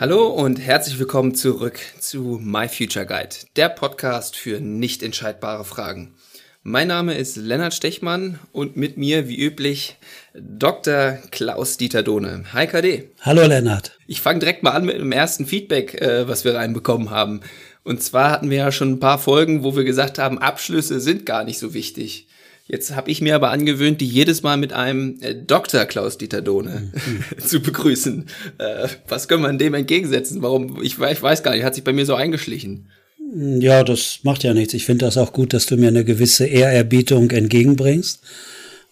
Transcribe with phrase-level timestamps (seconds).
[0.00, 6.14] Hallo und herzlich willkommen zurück zu My Future Guide, der Podcast für nicht entscheidbare Fragen.
[6.62, 9.98] Mein Name ist Lennart Stechmann und mit mir, wie üblich,
[10.32, 11.18] Dr.
[11.30, 12.44] Klaus-Dieter Dohne.
[12.54, 13.10] Hi KD.
[13.20, 13.98] Hallo Lennart.
[14.06, 17.42] Ich fange direkt mal an mit dem ersten Feedback, äh, was wir reinbekommen haben.
[17.84, 21.26] Und zwar hatten wir ja schon ein paar Folgen, wo wir gesagt haben, Abschlüsse sind
[21.26, 22.26] gar nicht so wichtig.
[22.70, 25.84] Jetzt habe ich mir aber angewöhnt, die jedes Mal mit einem äh, Dr.
[25.86, 27.24] Klaus-Dieter Dohne mhm.
[27.44, 28.26] zu begrüßen.
[28.58, 30.40] Äh, was können wir dem entgegensetzen?
[30.40, 30.80] Warum?
[30.82, 32.88] Ich, ich weiß gar nicht, hat sich bei mir so eingeschlichen.
[33.34, 34.74] Ja, das macht ja nichts.
[34.74, 38.20] Ich finde das auch gut, dass du mir eine gewisse Ehrerbietung entgegenbringst.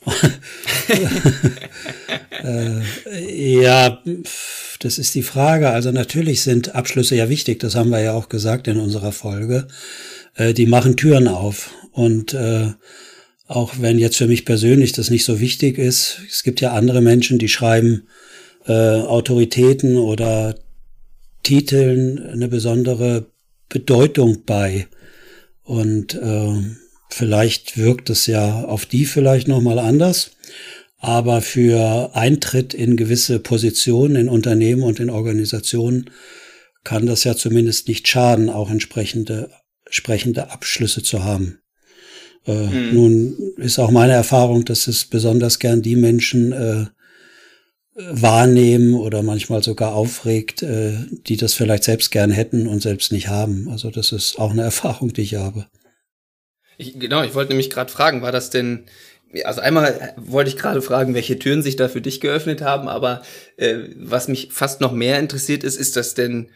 [2.45, 2.81] äh,
[3.61, 4.03] ja,
[4.81, 5.71] das ist die Frage.
[5.71, 9.69] Also natürlich sind Abschlüsse ja wichtig, das haben wir ja auch gesagt in unserer Folge.
[10.35, 11.71] Äh, die machen Türen auf.
[11.93, 12.73] Und äh,
[13.49, 16.21] auch wenn jetzt für mich persönlich das nicht so wichtig ist.
[16.31, 18.07] Es gibt ja andere Menschen, die schreiben
[18.67, 20.55] äh, Autoritäten oder
[21.43, 23.27] Titeln eine besondere
[23.71, 24.87] Bedeutung bei.
[25.65, 26.53] Und äh,
[27.09, 30.33] vielleicht wirkt es ja auf die vielleicht nochmal anders.
[30.99, 36.11] Aber für Eintritt in gewisse Positionen in Unternehmen und in Organisationen
[36.85, 39.51] kann das ja zumindest nicht schaden, auch entsprechende,
[39.87, 41.61] entsprechende Abschlüsse zu haben.
[42.49, 42.95] Äh, mhm.
[42.95, 46.87] Nun ist auch meine Erfahrung, dass es besonders gern die Menschen äh,
[47.95, 50.95] wahrnehmen oder manchmal sogar aufregt, äh,
[51.27, 53.69] die das vielleicht selbst gern hätten und selbst nicht haben.
[53.69, 55.67] Also das ist auch eine Erfahrung, die ich habe.
[56.79, 58.85] Ich, genau, ich wollte nämlich gerade fragen, war das denn
[59.45, 63.21] also einmal wollte ich gerade fragen, welche Türen sich da für dich geöffnet haben, aber
[63.59, 66.49] äh, was mich fast noch mehr interessiert ist, ist das denn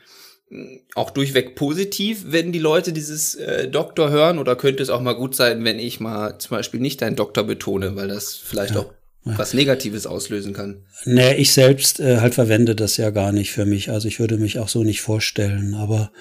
[0.94, 4.38] auch durchweg positiv, wenn die Leute dieses äh, Doktor hören?
[4.38, 7.44] Oder könnte es auch mal gut sein, wenn ich mal zum Beispiel nicht deinen Doktor
[7.44, 8.92] betone, weil das vielleicht ja, auch
[9.24, 10.84] was Negatives auslösen kann?
[11.04, 13.90] Nee, ich selbst äh, halt verwende das ja gar nicht für mich.
[13.90, 15.74] Also ich würde mich auch so nicht vorstellen.
[15.74, 16.12] Aber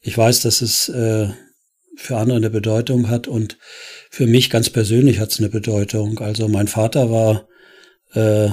[0.00, 1.28] ich weiß, dass es äh,
[1.96, 3.58] für andere eine Bedeutung hat und
[4.10, 6.18] für mich ganz persönlich hat es eine Bedeutung.
[6.20, 7.48] Also mein Vater war
[8.14, 8.48] äh,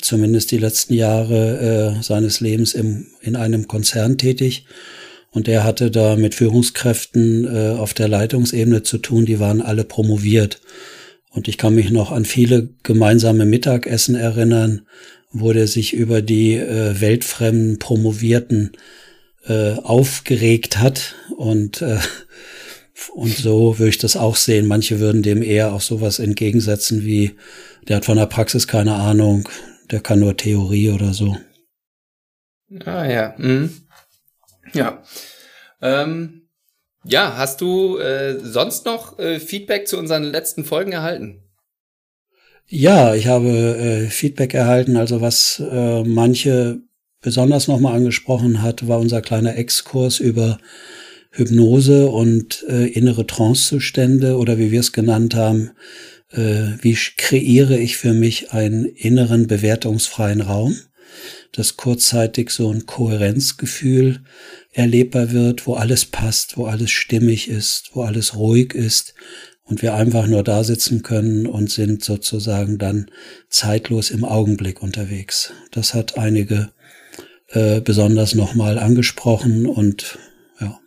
[0.00, 4.66] zumindest die letzten Jahre äh, seines Lebens im, in einem Konzern tätig.
[5.30, 9.84] Und der hatte da mit Führungskräften äh, auf der Leitungsebene zu tun, die waren alle
[9.84, 10.60] promoviert.
[11.30, 14.82] Und ich kann mich noch an viele gemeinsame Mittagessen erinnern,
[15.30, 18.72] wo der sich über die äh, weltfremden Promovierten
[19.46, 21.14] äh, aufgeregt hat.
[21.36, 21.98] Und, äh,
[23.14, 24.66] und so würde ich das auch sehen.
[24.66, 27.32] Manche würden dem eher auch sowas entgegensetzen wie,
[27.86, 29.48] der hat von der Praxis keine Ahnung,
[29.90, 31.36] der kann nur Theorie oder so.
[32.84, 33.70] Ah ja, mhm.
[34.74, 35.02] ja.
[35.80, 36.48] Ähm,
[37.04, 41.42] ja, hast du äh, sonst noch äh, Feedback zu unseren letzten Folgen erhalten?
[42.66, 44.96] Ja, ich habe äh, Feedback erhalten.
[44.96, 46.82] Also was äh, manche
[47.22, 50.58] besonders nochmal angesprochen hat, war unser kleiner Exkurs über
[51.30, 55.70] Hypnose und äh, innere Trancezustände oder wie wir es genannt haben,
[56.30, 60.76] wie kreiere ich für mich einen inneren bewertungsfreien Raum,
[61.52, 64.20] dass kurzzeitig so ein Kohärenzgefühl
[64.72, 69.14] erlebbar wird, wo alles passt, wo alles stimmig ist, wo alles ruhig ist
[69.64, 73.10] und wir einfach nur da sitzen können und sind sozusagen dann
[73.48, 75.52] zeitlos im Augenblick unterwegs.
[75.72, 76.70] Das hat einige
[77.48, 80.18] äh, besonders nochmal angesprochen und
[80.60, 80.78] ja.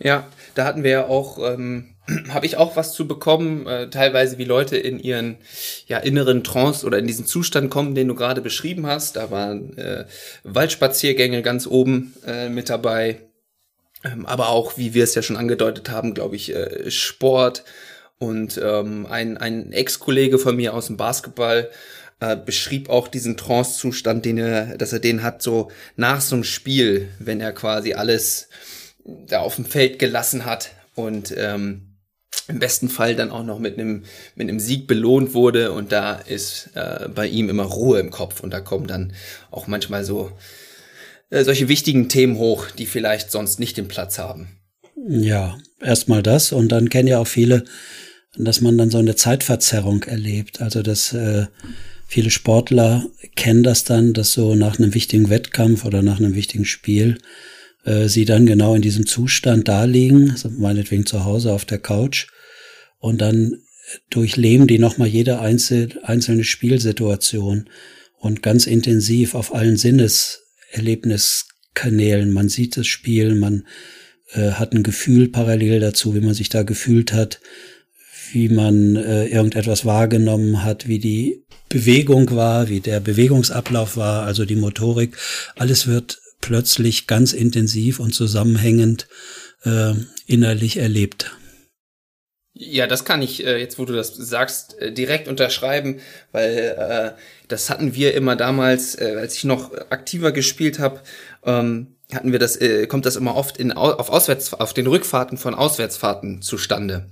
[0.00, 1.94] Ja, da hatten wir ja auch ähm,
[2.28, 5.36] habe ich auch was zu bekommen, äh, teilweise wie Leute in ihren
[5.86, 9.16] ja, inneren Trance oder in diesen Zustand kommen, den du gerade beschrieben hast.
[9.16, 10.06] Da waren äh,
[10.44, 13.20] Waldspaziergänge ganz oben äh, mit dabei,
[14.04, 17.64] ähm, aber auch, wie wir es ja schon angedeutet haben, glaube ich, äh, Sport.
[18.18, 21.70] Und ähm, ein, ein Ex-Kollege von mir aus dem Basketball
[22.20, 26.44] äh, beschrieb auch diesen Trance-Zustand, den er, dass er den hat, so nach so einem
[26.44, 28.48] Spiel, wenn er quasi alles
[29.04, 31.87] da auf dem Feld gelassen hat und ähm,
[32.48, 34.04] im besten Fall dann auch noch mit einem
[34.34, 38.40] mit einem Sieg belohnt wurde und da ist äh, bei ihm immer Ruhe im Kopf
[38.40, 39.12] und da kommen dann
[39.50, 40.32] auch manchmal so
[41.30, 44.48] äh, solche wichtigen Themen hoch, die vielleicht sonst nicht den Platz haben.
[45.08, 47.64] Ja, erstmal das und dann kennen ja auch viele,
[48.36, 51.46] dass man dann so eine Zeitverzerrung erlebt, also dass äh,
[52.06, 53.04] viele Sportler
[53.36, 57.18] kennen das dann, dass so nach einem wichtigen Wettkampf oder nach einem wichtigen Spiel
[57.84, 62.28] äh, sie dann genau in diesem Zustand da liegen, meinetwegen zu Hause auf der Couch
[62.98, 63.62] und dann
[64.10, 67.70] durchleben die nochmal jede einzelne Spielsituation
[68.18, 72.30] und ganz intensiv auf allen Sinneserlebniskanälen.
[72.30, 73.66] Man sieht das Spiel, man
[74.32, 77.40] äh, hat ein Gefühl parallel dazu, wie man sich da gefühlt hat,
[78.32, 84.44] wie man äh, irgendetwas wahrgenommen hat, wie die Bewegung war, wie der Bewegungsablauf war, also
[84.44, 85.16] die Motorik.
[85.56, 89.06] Alles wird plötzlich ganz intensiv und zusammenhängend
[89.64, 89.92] äh,
[90.26, 91.36] innerlich erlebt.
[92.60, 96.00] Ja, das kann ich äh, jetzt, wo du das sagst, äh, direkt unterschreiben,
[96.32, 96.56] weil
[97.16, 101.00] äh, das hatten wir immer damals, äh, als ich noch aktiver gespielt habe,
[101.44, 105.38] ähm, hatten wir das, äh, kommt das immer oft in auf Auswärts, auf den Rückfahrten
[105.38, 107.08] von Auswärtsfahrten zustande.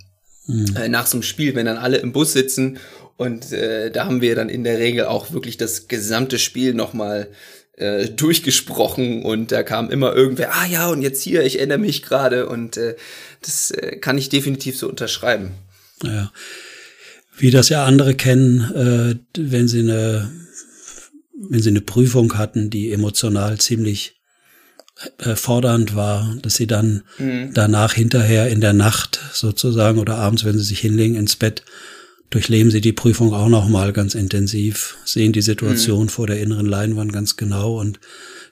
[0.48, 0.76] Mhm.
[0.76, 2.78] Äh, nach so einem Spiel, wenn dann alle im Bus sitzen
[3.16, 7.28] und äh, da haben wir dann in der Regel auch wirklich das gesamte Spiel nochmal
[7.76, 12.02] äh, durchgesprochen und da kam immer irgendwer, ah ja, und jetzt hier, ich erinnere mich
[12.02, 12.96] gerade und äh,
[13.46, 15.52] das äh, kann ich definitiv so unterschreiben.
[16.02, 16.32] Ja.
[17.38, 20.30] Wie das ja andere kennen, äh, wenn sie eine,
[21.48, 24.16] wenn sie eine Prüfung hatten, die emotional ziemlich
[25.18, 27.52] äh, fordernd war, dass sie dann mhm.
[27.52, 31.62] danach hinterher in der Nacht sozusagen oder abends, wenn sie sich hinlegen ins Bett,
[32.30, 36.08] durchleben sie die Prüfung auch noch mal ganz intensiv, sehen die Situation mhm.
[36.08, 38.00] vor der inneren Leinwand ganz genau und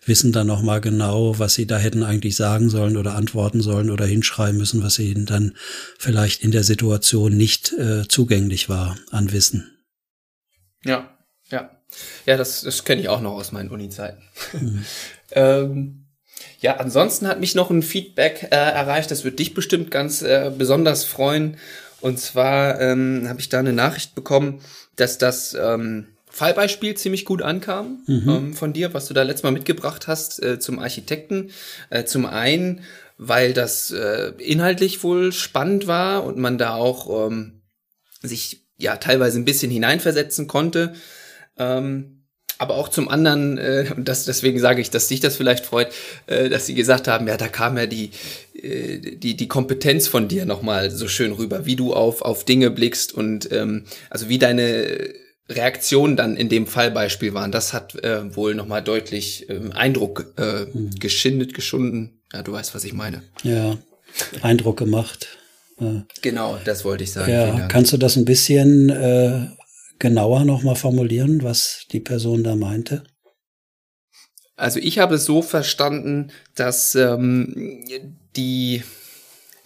[0.07, 3.91] wissen dann noch mal genau, was sie da hätten eigentlich sagen sollen oder antworten sollen
[3.91, 5.57] oder hinschreiben müssen, was ihnen dann
[5.99, 9.79] vielleicht in der Situation nicht äh, zugänglich war an Wissen.
[10.85, 11.17] Ja,
[11.51, 11.71] ja.
[12.27, 14.23] Ja, das, das kenne ich auch noch aus meinen Uni-Zeiten.
[14.53, 14.85] Mhm.
[15.33, 16.07] ähm,
[16.61, 20.51] ja, ansonsten hat mich noch ein Feedback äh, erreicht, das wird dich bestimmt ganz äh,
[20.57, 21.59] besonders freuen.
[22.01, 24.61] Und zwar ähm, habe ich da eine Nachricht bekommen,
[24.97, 28.29] dass das ähm, Fallbeispiel ziemlich gut ankam mhm.
[28.29, 31.51] ähm, von dir, was du da letztes Mal mitgebracht hast äh, zum Architekten.
[31.91, 32.81] Äh, zum einen,
[33.19, 37.63] weil das äh, inhaltlich wohl spannend war und man da auch ähm,
[38.21, 40.95] sich ja teilweise ein bisschen hineinversetzen konnte.
[41.57, 42.25] Ähm,
[42.59, 45.93] aber auch zum anderen, äh, und das, deswegen sage ich, dass dich das vielleicht freut,
[46.27, 48.11] äh, dass sie gesagt haben, ja, da kam ja die,
[48.61, 52.73] äh, die, die Kompetenz von dir nochmal so schön rüber, wie du auf, auf Dinge
[52.73, 55.15] blickst und ähm, also wie deine
[55.49, 57.53] Reaktionen dann in dem Fallbeispiel waren.
[57.53, 60.91] Das hat äh, wohl nochmal deutlich äh, Eindruck äh, mhm.
[60.99, 62.21] geschindet, geschunden.
[62.33, 63.23] Ja, du weißt, was ich meine.
[63.43, 63.77] Ja,
[64.43, 65.39] Eindruck gemacht.
[66.23, 67.33] Genau, das wollte ich sagen.
[67.33, 69.49] Ja, kannst du das ein bisschen äh,
[69.99, 73.03] genauer nochmal formulieren, was die Person da meinte?
[74.57, 77.85] Also ich habe es so verstanden, dass ähm,
[78.37, 78.85] die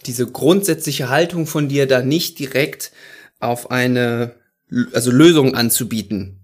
[0.05, 2.91] diese grundsätzliche Haltung von dir da nicht direkt
[3.39, 4.33] auf eine
[4.93, 6.35] also Lösung anzubieten.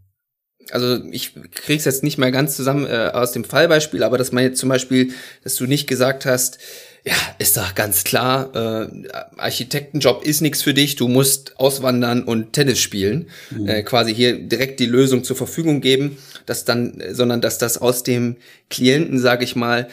[0.71, 4.43] Also ich krieg's jetzt nicht mehr ganz zusammen äh, aus dem Fallbeispiel, aber dass man
[4.43, 5.13] jetzt zum Beispiel,
[5.43, 6.57] dass du nicht gesagt hast,
[7.05, 9.07] ja, ist doch ganz klar, äh,
[9.37, 13.67] Architektenjob ist nichts für dich, du musst auswandern und Tennis spielen, mhm.
[13.67, 16.17] äh, quasi hier direkt die Lösung zur Verfügung geben,
[16.47, 18.37] dass dann, sondern dass das aus dem
[18.71, 19.87] Klienten, sage ich mal,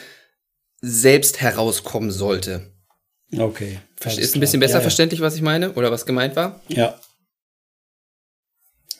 [0.81, 2.61] selbst herauskommen sollte.
[3.37, 3.79] Okay.
[4.17, 4.83] Ist ein bisschen besser ja, ja.
[4.83, 6.61] verständlich, was ich meine oder was gemeint war?
[6.67, 6.99] Ja.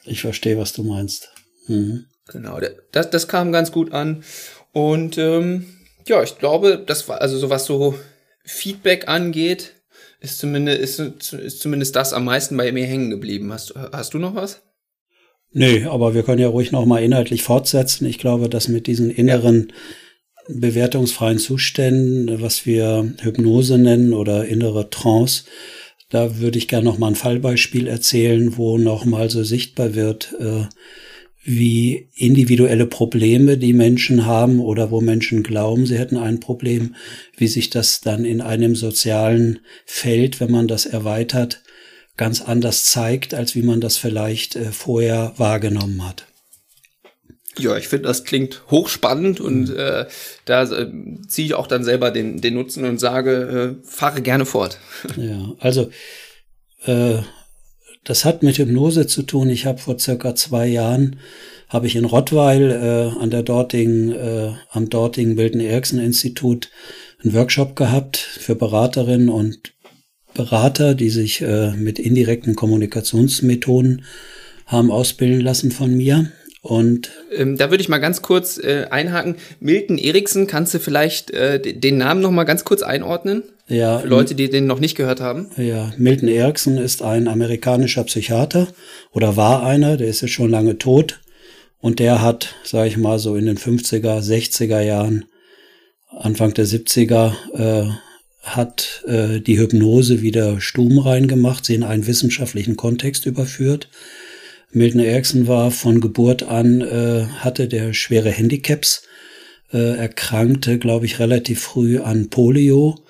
[0.05, 1.31] Ich verstehe, was du meinst.
[1.67, 2.05] Mhm.
[2.31, 2.59] Genau,
[2.91, 4.23] das, das kam ganz gut an
[4.71, 5.65] und ähm,
[6.07, 7.95] ja, ich glaube, das war also so was so
[8.45, 9.73] Feedback angeht,
[10.19, 13.51] ist zumindest ist, ist zumindest das am meisten bei mir hängen geblieben.
[13.51, 14.61] Hast hast du noch was?
[15.51, 18.05] Nee, aber wir können ja ruhig noch mal inhaltlich fortsetzen.
[18.05, 19.71] Ich glaube, dass mit diesen inneren
[20.47, 25.43] bewertungsfreien Zuständen, was wir Hypnose nennen oder innere Trance,
[26.13, 30.35] da würde ich gerne noch mal ein Fallbeispiel erzählen, wo noch mal so sichtbar wird,
[30.39, 30.65] äh,
[31.43, 36.93] wie individuelle Probleme die Menschen haben oder wo Menschen glauben, sie hätten ein Problem,
[37.35, 41.63] wie sich das dann in einem sozialen Feld, wenn man das erweitert,
[42.15, 46.27] ganz anders zeigt, als wie man das vielleicht äh, vorher wahrgenommen hat.
[47.57, 49.77] Ja, ich finde, das klingt hochspannend und mhm.
[49.77, 50.05] äh,
[50.45, 50.91] da äh,
[51.27, 54.79] ziehe ich auch dann selber den, den Nutzen und sage, äh, fahre gerne fort.
[55.17, 55.89] Ja, also
[56.85, 57.19] äh,
[58.03, 59.49] das hat mit Hypnose zu tun.
[59.49, 61.17] Ich habe vor circa zwei Jahren
[61.69, 66.69] habe ich in Rottweil äh, an der dortigen, äh, am dortigen Milton Erickson Institut
[67.23, 69.73] einen Workshop gehabt für Beraterinnen und
[70.33, 74.03] Berater, die sich äh, mit indirekten Kommunikationsmethoden
[74.65, 76.31] haben ausbilden lassen von mir.
[76.63, 79.35] Und ähm, da würde ich mal ganz kurz äh, einhaken.
[79.59, 83.43] Milton Erickson, kannst du vielleicht äh, den Namen noch mal ganz kurz einordnen?
[83.67, 83.99] Ja.
[83.99, 85.49] Für Leute, die den noch nicht gehört haben.
[85.57, 88.69] Ja, Milton Erickson ist ein amerikanischer Psychiater
[89.11, 91.19] oder war einer, der ist jetzt schon lange tot.
[91.81, 95.25] Und der hat, sage ich mal, so in den 50er, 60er Jahren,
[96.07, 97.89] Anfang der 70er, äh,
[98.41, 103.89] hat äh, die Hypnose wieder stummrein gemacht, sie in einen wissenschaftlichen Kontext überführt.
[104.73, 109.03] Milton Erickson war von Geburt an, äh, hatte der schwere Handicaps,
[109.71, 113.03] äh, erkrankte, glaube ich, relativ früh an Polio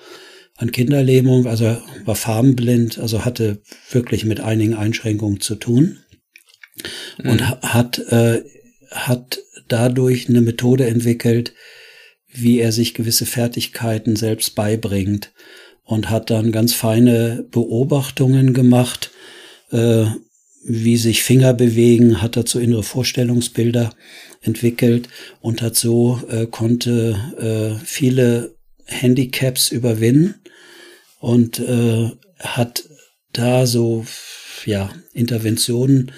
[0.56, 5.98] an Kinderlähmung, also war farbenblind, also hatte wirklich mit einigen Einschränkungen zu tun
[7.22, 7.30] mhm.
[7.30, 8.42] und hat, äh,
[8.90, 11.54] hat dadurch eine Methode entwickelt,
[12.32, 15.32] wie er sich gewisse Fertigkeiten selbst beibringt
[15.82, 19.10] und hat dann ganz feine Beobachtungen gemacht,
[19.70, 20.06] äh,
[20.64, 23.94] wie sich Finger bewegen, hat dazu innere Vorstellungsbilder
[24.40, 25.08] entwickelt
[25.40, 28.54] und hat so äh, konnte äh, viele
[28.86, 30.34] Handicaps überwinden
[31.20, 32.84] und äh, hat
[33.32, 34.06] da so
[34.64, 36.12] ja Interventionen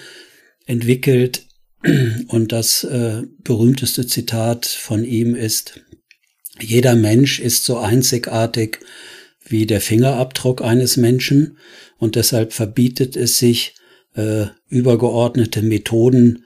[0.65, 1.45] entwickelt.
[2.27, 5.79] Und das äh, berühmteste Zitat von ihm ist
[6.59, 8.79] jeder Mensch ist so einzigartig
[9.45, 11.57] wie der Fingerabdruck eines Menschen
[11.97, 13.75] und deshalb verbietet es sich,
[14.17, 16.43] äh, übergeordnete Methoden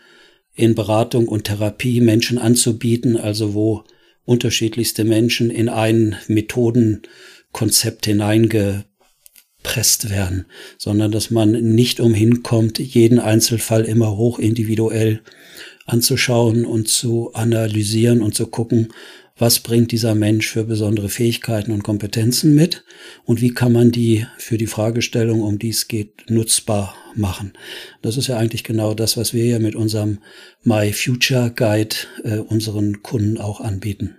[0.54, 3.84] in Beratung und Therapie Menschen anzubieten, also wo
[4.25, 10.46] unterschiedlichste Menschen in ein Methodenkonzept hineingepresst werden,
[10.78, 15.22] sondern dass man nicht umhin kommt, jeden Einzelfall immer hoch individuell
[15.86, 18.90] anzuschauen und zu analysieren und zu gucken,
[19.38, 22.84] was bringt dieser Mensch für besondere Fähigkeiten und Kompetenzen mit
[23.25, 27.53] und wie kann man die für die Fragestellung, um die es geht, nutzbar machen.
[28.01, 30.20] Das ist ja eigentlich genau das, was wir ja mit unserem
[30.63, 34.18] My Future Guide äh, unseren Kunden auch anbieten.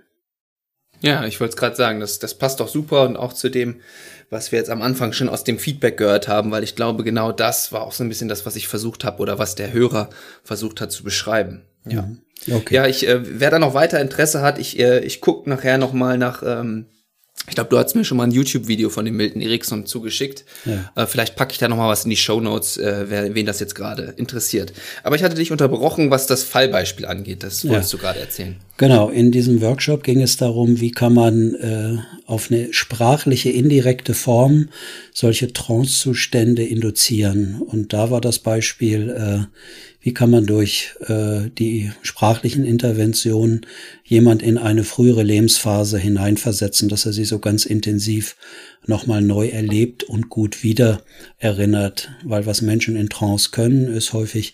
[1.01, 3.81] Ja, ich wollte es gerade sagen, das, das passt doch super und auch zu dem,
[4.29, 7.33] was wir jetzt am Anfang schon aus dem Feedback gehört haben, weil ich glaube, genau
[7.33, 10.09] das war auch so ein bisschen das, was ich versucht habe oder was der Hörer
[10.43, 11.63] versucht hat zu beschreiben.
[11.85, 12.03] Ja.
[12.03, 12.21] Mhm.
[12.51, 12.75] Okay.
[12.75, 15.93] Ja, ich, äh, wer da noch weiter Interesse hat, ich, äh, ich guck nachher noch
[15.93, 16.87] mal nach, ähm,
[17.47, 20.45] ich glaube, du hast mir schon mal ein YouTube-Video von dem Milton Eriksson zugeschickt.
[20.65, 20.91] Ja.
[20.95, 23.45] Äh, vielleicht packe ich da noch mal was in die Show Notes, äh, wer, wen
[23.45, 24.71] das jetzt gerade interessiert.
[25.03, 27.43] Aber ich hatte dich unterbrochen, was das Fallbeispiel angeht.
[27.43, 27.97] Das wolltest ja.
[27.97, 28.55] du gerade erzählen.
[28.77, 34.13] Genau, in diesem Workshop ging es darum, wie kann man äh, auf eine sprachliche indirekte
[34.13, 34.69] Form
[35.13, 37.61] solche Trancezustände induzieren.
[37.61, 39.45] Und da war das Beispiel, äh,
[40.03, 43.65] wie kann man durch äh, die sprachlichen Interventionen
[44.03, 48.35] jemand in eine frühere Lebensphase hineinversetzen, dass er sie so ganz intensiv
[48.85, 51.01] nochmal neu erlebt und gut wieder
[51.37, 52.11] erinnert.
[52.23, 54.53] Weil was Menschen in Trance können, ist häufig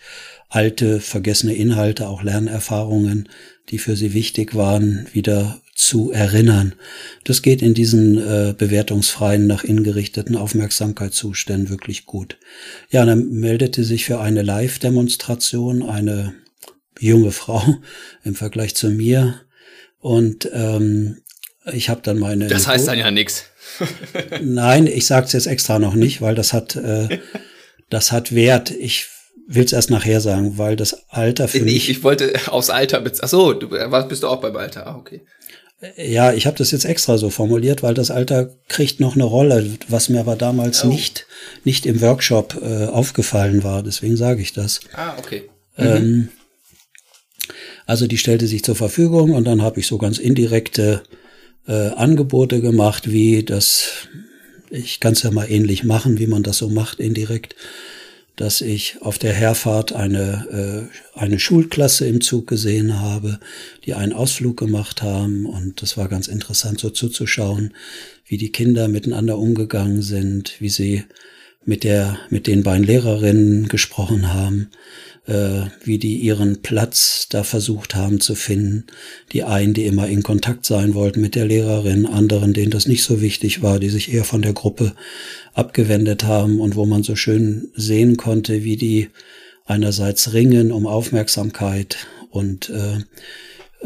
[0.49, 3.27] alte, vergessene Inhalte, auch Lernerfahrungen,
[3.69, 6.75] die für sie wichtig waren, wieder zu erinnern.
[7.23, 12.37] Das geht in diesen äh, bewertungsfreien, nach innen gerichteten Aufmerksamkeitszuständen wirklich gut.
[12.89, 16.33] Ja, dann meldete sich für eine Live-Demonstration eine
[16.99, 17.77] junge Frau
[18.25, 19.39] im Vergleich zu mir
[20.01, 21.21] und ähm,
[21.71, 22.47] ich habe dann meine.
[22.47, 23.45] Das heißt dann ja nichts.
[24.41, 27.19] Nein, ich sage es jetzt extra noch nicht, weil das hat äh,
[27.89, 28.71] das hat Wert.
[28.71, 29.07] Ich
[29.47, 31.89] will es erst nachher sagen, weil das Alter für nee, mich.
[31.89, 33.01] Ich, wollte aufs Alter.
[33.21, 33.69] Ach so, du
[34.09, 34.87] bist du auch beim Alter.
[34.87, 35.21] Ah, okay.
[35.95, 39.77] Ja, ich habe das jetzt extra so formuliert, weil das Alter kriegt noch eine Rolle,
[39.87, 40.87] was mir aber damals oh.
[40.87, 41.25] nicht
[41.63, 43.81] nicht im Workshop äh, aufgefallen war.
[43.81, 44.81] Deswegen sage ich das.
[44.93, 45.43] Ah, okay.
[45.77, 45.95] Ähm, mhm.
[45.95, 46.29] Ähm,
[47.85, 51.01] also die stellte sich zur Verfügung und dann habe ich so ganz indirekte
[51.65, 54.09] äh, Angebote gemacht, wie das.
[54.69, 57.55] Ich kann es ja mal ähnlich machen, wie man das so macht, indirekt
[58.39, 63.37] dass ich auf der Herfahrt eine, äh, eine Schulklasse im Zug gesehen habe,
[63.85, 65.45] die einen Ausflug gemacht haben.
[65.45, 67.73] Und das war ganz interessant, so zuzuschauen,
[68.25, 71.03] wie die Kinder miteinander umgegangen sind, wie sie
[71.65, 74.69] mit der, mit den beiden Lehrerinnen gesprochen haben
[75.29, 78.87] äh, wie die ihren Platz da versucht haben zu finden.
[79.31, 83.03] Die einen, die immer in Kontakt sein wollten mit der Lehrerin, anderen, denen das nicht
[83.03, 84.95] so wichtig war, die sich eher von der Gruppe
[85.53, 89.09] abgewendet haben und wo man so schön sehen konnte, wie die
[89.65, 92.97] einerseits ringen um Aufmerksamkeit und äh,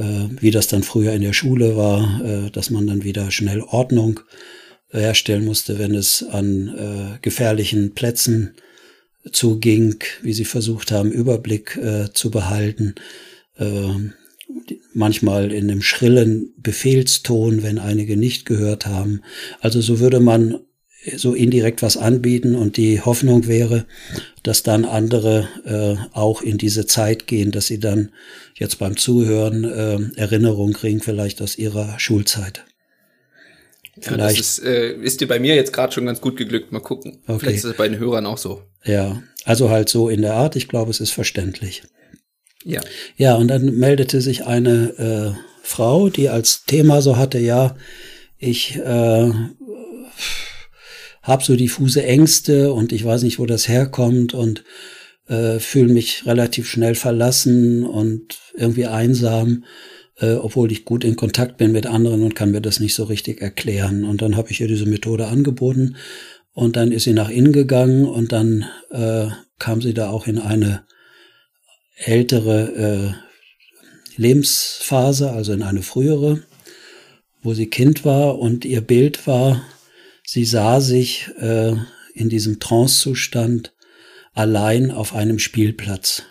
[0.02, 3.62] äh, wie das dann früher in der Schule war, äh, dass man dann wieder schnell
[3.62, 4.22] Ordnung
[4.92, 8.54] herstellen musste, wenn es an äh, gefährlichen Plätzen
[9.32, 12.96] zuging, wie sie versucht haben, Überblick äh, zu behalten.
[13.58, 14.12] Äh,
[14.94, 19.22] manchmal in einem schrillen Befehlston, wenn einige nicht gehört haben.
[19.62, 20.60] Also so würde man
[21.16, 23.86] so indirekt was anbieten und die Hoffnung wäre,
[24.42, 28.12] dass dann andere äh, auch in diese Zeit gehen, dass sie dann
[28.56, 32.64] jetzt beim Zuhören äh, Erinnerungen kriegen, vielleicht aus ihrer Schulzeit.
[34.02, 36.72] Ja, das ist, äh, ist dir bei mir jetzt gerade schon ganz gut geglückt.
[36.72, 37.20] Mal gucken.
[37.28, 37.40] Okay.
[37.40, 38.64] Vielleicht ist es bei den Hörern auch so.
[38.84, 40.56] Ja, also halt so in der Art.
[40.56, 41.84] Ich glaube, es ist verständlich.
[42.64, 42.82] Ja.
[43.18, 47.76] Ja, und dann meldete sich eine äh, Frau, die als Thema so hatte, ja,
[48.38, 49.32] ich äh,
[51.22, 54.64] habe so diffuse Ängste und ich weiß nicht, wo das herkommt und
[55.28, 59.64] äh, fühle mich relativ schnell verlassen und irgendwie einsam
[60.20, 63.04] äh, obwohl ich gut in Kontakt bin mit anderen und kann mir das nicht so
[63.06, 64.04] richtig erklären.
[64.04, 65.96] Und dann habe ich ihr diese Methode angeboten
[66.54, 69.28] und dann ist sie nach innen gegangen und dann äh,
[69.60, 70.84] kam sie da auch in eine
[71.96, 73.16] ältere
[74.18, 76.44] äh, Lebensphase, also in eine frühere,
[77.42, 79.64] wo sie Kind war und ihr Bild war,
[80.26, 81.74] sie sah sich äh,
[82.14, 83.74] in diesem Trancezustand
[84.34, 86.24] allein auf einem Spielplatz.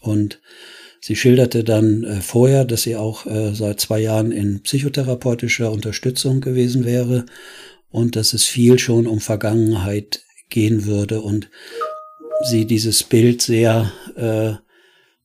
[0.00, 0.40] Und
[1.00, 6.40] sie schilderte dann äh, vorher, dass sie auch äh, seit zwei Jahren in psychotherapeutischer Unterstützung
[6.40, 7.26] gewesen wäre
[7.90, 11.48] und dass es viel schon um Vergangenheit gehen würde und
[12.48, 14.52] sie dieses Bild sehr äh,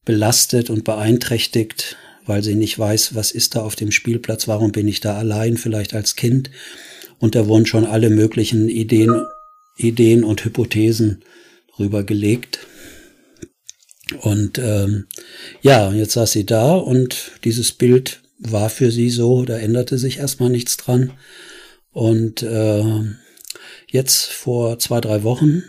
[0.05, 4.87] belastet und beeinträchtigt, weil sie nicht weiß, was ist da auf dem Spielplatz, warum bin
[4.87, 6.51] ich da allein, vielleicht als Kind.
[7.19, 9.25] Und da wurden schon alle möglichen Ideen,
[9.77, 11.23] Ideen und Hypothesen
[11.75, 12.59] drüber gelegt.
[14.21, 15.07] Und ähm,
[15.61, 20.19] ja, jetzt saß sie da und dieses Bild war für sie so, da änderte sich
[20.19, 21.13] erstmal nichts dran.
[21.91, 22.83] Und äh,
[23.89, 25.63] jetzt vor zwei, drei Wochen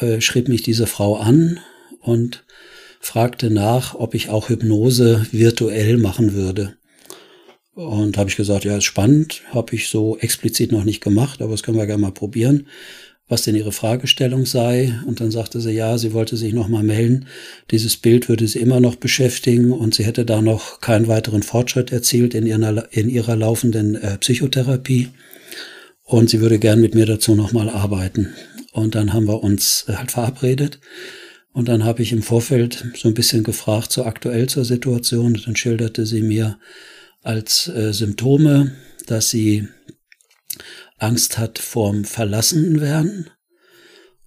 [0.00, 1.60] äh, schrieb mich diese Frau an
[2.00, 2.44] und
[3.00, 6.76] fragte nach, ob ich auch Hypnose virtuell machen würde.
[7.74, 11.52] Und habe ich gesagt, ja, ist spannend, habe ich so explizit noch nicht gemacht, aber
[11.52, 12.68] das können wir gerne mal probieren,
[13.28, 14.94] was denn ihre Fragestellung sei.
[15.06, 17.26] Und dann sagte sie, ja, sie wollte sich noch mal melden.
[17.70, 21.92] Dieses Bild würde sie immer noch beschäftigen und sie hätte da noch keinen weiteren Fortschritt
[21.92, 25.08] erzielt in ihrer, in ihrer laufenden äh, Psychotherapie.
[26.04, 28.32] Und sie würde gern mit mir dazu noch mal arbeiten.
[28.72, 30.78] Und dann haben wir uns äh, halt verabredet.
[31.52, 35.34] Und dann habe ich im Vorfeld so ein bisschen gefragt, so aktuell zur Situation.
[35.34, 36.58] Und dann schilderte sie mir,
[37.26, 38.72] als äh, Symptome,
[39.06, 39.66] dass sie
[40.98, 43.30] Angst hat vorm Verlassenwerden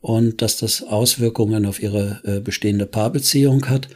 [0.02, 3.90] und dass das Auswirkungen auf ihre äh, bestehende Paarbeziehung hat,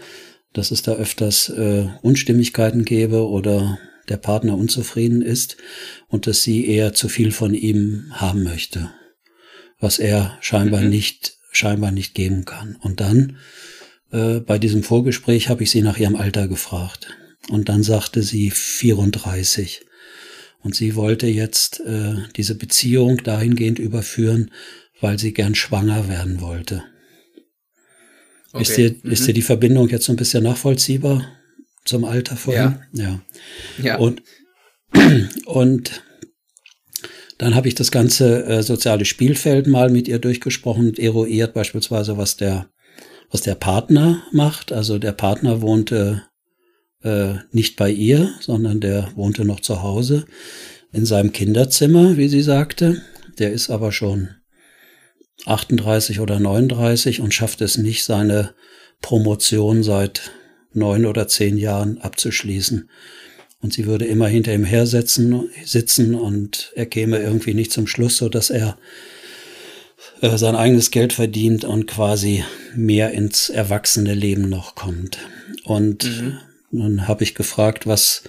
[0.54, 5.58] dass es da öfters äh, Unstimmigkeiten gäbe oder der Partner unzufrieden ist
[6.10, 8.92] und dass sie eher zu viel von ihm haben möchte,
[9.80, 10.90] was er scheinbar mhm.
[10.90, 12.76] nicht scheinbar nicht geben kann.
[12.82, 13.38] Und dann
[14.12, 17.08] äh, bei diesem Vorgespräch habe ich sie nach ihrem Alter gefragt.
[17.50, 19.86] Und dann sagte sie 34.
[20.64, 24.52] Und sie wollte jetzt äh, diese Beziehung dahingehend überführen,
[25.02, 26.84] weil sie gern schwanger werden wollte.
[28.54, 28.62] Okay.
[28.62, 29.12] Ist, dir, mhm.
[29.12, 31.28] ist dir die Verbindung jetzt so ein bisschen nachvollziehbar
[31.86, 32.80] zum Alter vorhin?
[32.94, 33.04] Ja.
[33.04, 33.22] ja.
[33.84, 33.98] ja.
[33.98, 34.24] Und,
[35.46, 36.04] und
[37.38, 42.18] dann habe ich das ganze äh, soziale Spielfeld mal mit ihr durchgesprochen und eruiert beispielsweise,
[42.18, 42.70] was der,
[43.32, 44.72] was der Partner macht.
[44.72, 46.24] Also der Partner wohnte
[47.04, 50.26] äh, nicht bei ihr, sondern der wohnte noch zu Hause
[50.92, 53.02] in seinem Kinderzimmer, wie sie sagte.
[53.40, 54.30] Der ist aber schon
[55.46, 58.54] 38 oder 39 und schafft es nicht, seine
[59.02, 60.32] Promotion seit
[60.74, 62.90] neun oder zehn Jahren abzuschließen.
[63.62, 67.88] Und sie würde immer hinter ihm her sitzen, sitzen und er käme irgendwie nicht zum
[67.88, 68.78] Schluss, so dass er
[70.22, 72.44] äh, sein eigenes Geld verdient und quasi
[72.76, 75.18] mehr ins erwachsene Leben noch kommt.
[75.64, 76.40] Und mhm.
[76.74, 78.24] Nun habe ich gefragt, was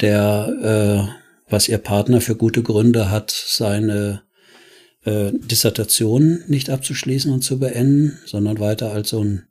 [0.00, 4.22] der, äh, was ihr Partner für gute Gründe hat, seine
[5.04, 9.46] äh, Dissertation nicht abzuschließen und zu beenden, sondern weiter als so ein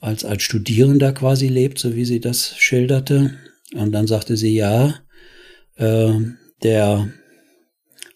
[0.00, 3.34] als als Studierender quasi lebt, so wie sie das schilderte.
[3.74, 4.96] Und dann sagte sie, ja,
[5.76, 6.12] äh,
[6.64, 7.08] der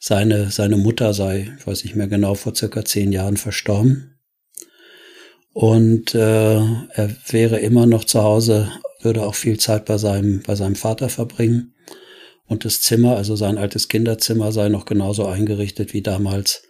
[0.00, 4.09] seine seine Mutter sei, ich weiß nicht mehr genau, vor circa zehn Jahren verstorben
[5.52, 8.70] und äh, er wäre immer noch zu Hause,
[9.02, 11.74] würde auch viel Zeit bei seinem, bei seinem Vater verbringen.
[12.46, 16.62] Und das Zimmer, also sein altes Kinderzimmer, sei noch genauso eingerichtet wie damals,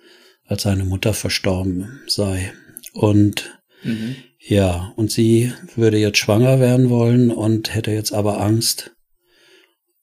[0.46, 2.52] als seine Mutter verstorben sei.
[2.92, 4.16] Und mhm.
[4.38, 8.92] ja, und sie würde jetzt schwanger werden wollen und hätte jetzt aber Angst,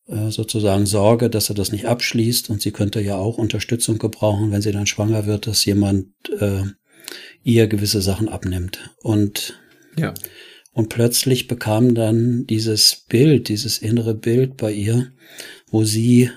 [0.07, 2.49] äh, sozusagen Sorge, dass er das nicht abschließt.
[2.49, 6.07] Und sie könnte ja auch Unterstützung gebrauchen, wenn sie dann schwanger wird, dass jemand
[6.39, 6.63] äh,
[7.43, 8.91] ihr gewisse Sachen abnimmt.
[9.01, 9.59] Und,
[9.97, 10.13] ja.
[10.73, 15.11] und plötzlich bekam dann dieses Bild, dieses innere Bild bei ihr,
[15.69, 16.29] wo sie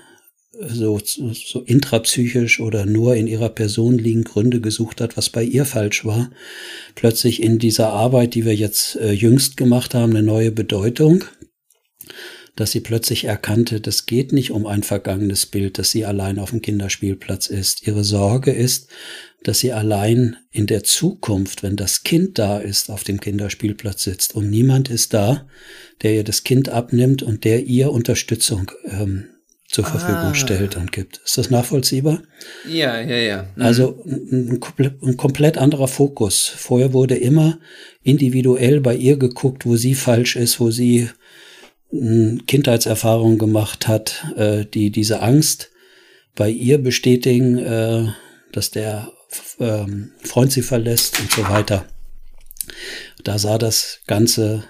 [0.67, 5.65] so, so intrapsychisch oder nur in ihrer Person liegend Gründe gesucht hat, was bei ihr
[5.65, 6.29] falsch war,
[6.95, 11.23] plötzlich in dieser Arbeit, die wir jetzt äh, jüngst gemacht haben, eine neue Bedeutung
[12.55, 16.51] dass sie plötzlich erkannte, das geht nicht um ein vergangenes Bild, dass sie allein auf
[16.51, 17.87] dem Kinderspielplatz ist.
[17.87, 18.89] Ihre Sorge ist,
[19.43, 24.35] dass sie allein in der Zukunft, wenn das Kind da ist, auf dem Kinderspielplatz sitzt
[24.35, 25.47] und niemand ist da,
[26.01, 29.25] der ihr das Kind abnimmt und der ihr Unterstützung ähm,
[29.71, 30.35] zur Verfügung ah.
[30.35, 31.21] stellt und gibt.
[31.23, 32.21] Ist das nachvollziehbar?
[32.67, 33.47] Ja, ja, ja.
[33.55, 33.61] Mhm.
[33.61, 34.59] Also ein,
[35.01, 36.47] ein, komplett anderer Fokus.
[36.47, 37.57] Vorher wurde immer
[38.03, 41.09] individuell bei ihr geguckt, wo sie falsch ist, wo sie
[41.91, 45.71] Kindheitserfahrungen gemacht hat, äh, die diese Angst
[46.35, 48.07] bei ihr bestätigen, äh,
[48.51, 49.11] dass der
[49.59, 51.85] ähm, Freund sie verlässt und so weiter.
[53.23, 54.63] Da sah das Ganze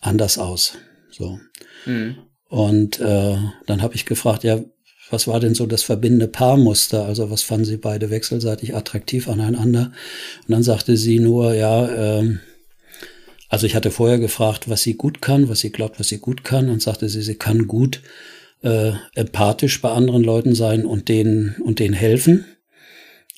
[0.00, 0.74] anders aus.
[1.10, 1.40] So.
[1.86, 2.18] Mhm.
[2.48, 4.60] Und äh, dann habe ich gefragt, ja,
[5.10, 7.06] was war denn so das verbindende Paarmuster?
[7.06, 9.92] Also was fanden sie beide wechselseitig attraktiv aneinander?
[10.46, 12.40] Und dann sagte sie nur, ja, ähm,
[13.48, 16.44] also ich hatte vorher gefragt, was sie gut kann, was sie glaubt, was sie gut
[16.44, 18.02] kann, und sagte sie, sie kann gut
[18.62, 22.44] äh, empathisch bei anderen Leuten sein und denen und denen helfen,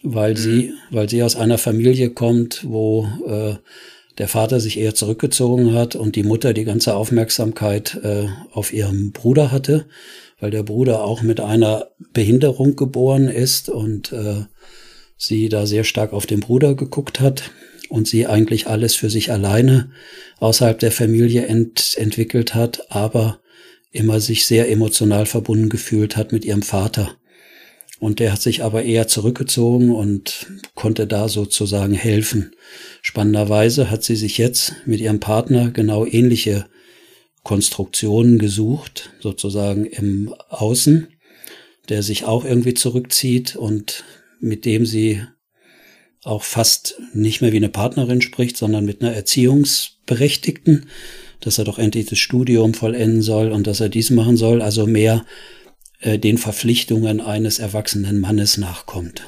[0.02, 0.36] weil mhm.
[0.36, 3.54] sie, weil sie aus einer Familie kommt, wo äh,
[4.18, 9.12] der Vater sich eher zurückgezogen hat und die Mutter die ganze Aufmerksamkeit äh, auf ihrem
[9.12, 9.86] Bruder hatte,
[10.40, 14.44] weil der Bruder auch mit einer Behinderung geboren ist und äh,
[15.16, 17.50] sie da sehr stark auf den Bruder geguckt hat
[17.90, 19.90] und sie eigentlich alles für sich alleine
[20.38, 23.40] außerhalb der Familie ent entwickelt hat, aber
[23.90, 27.16] immer sich sehr emotional verbunden gefühlt hat mit ihrem Vater.
[27.98, 32.52] Und der hat sich aber eher zurückgezogen und konnte da sozusagen helfen.
[33.02, 36.66] Spannenderweise hat sie sich jetzt mit ihrem Partner genau ähnliche
[37.42, 41.08] Konstruktionen gesucht, sozusagen im Außen,
[41.90, 44.04] der sich auch irgendwie zurückzieht und
[44.40, 45.22] mit dem sie
[46.22, 50.86] auch fast nicht mehr wie eine Partnerin spricht, sondern mit einer Erziehungsberechtigten,
[51.40, 54.86] dass er doch endlich das Studium vollenden soll und dass er dies machen soll, also
[54.86, 55.24] mehr
[56.00, 59.22] äh, den Verpflichtungen eines erwachsenen Mannes nachkommt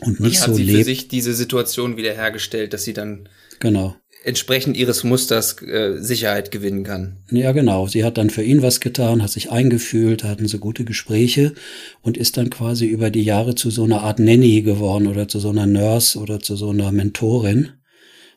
[0.00, 0.60] und nicht so lebt.
[0.60, 3.28] Hat sie für sich diese Situation wiederhergestellt, dass sie dann
[3.60, 7.16] genau entsprechend ihres Musters äh, Sicherheit gewinnen kann.
[7.30, 7.86] Ja, genau.
[7.86, 11.54] Sie hat dann für ihn was getan, hat sich eingefühlt, hatten so gute Gespräche
[12.02, 15.40] und ist dann quasi über die Jahre zu so einer Art Nanny geworden oder zu
[15.40, 17.70] so einer Nurse oder zu so einer Mentorin.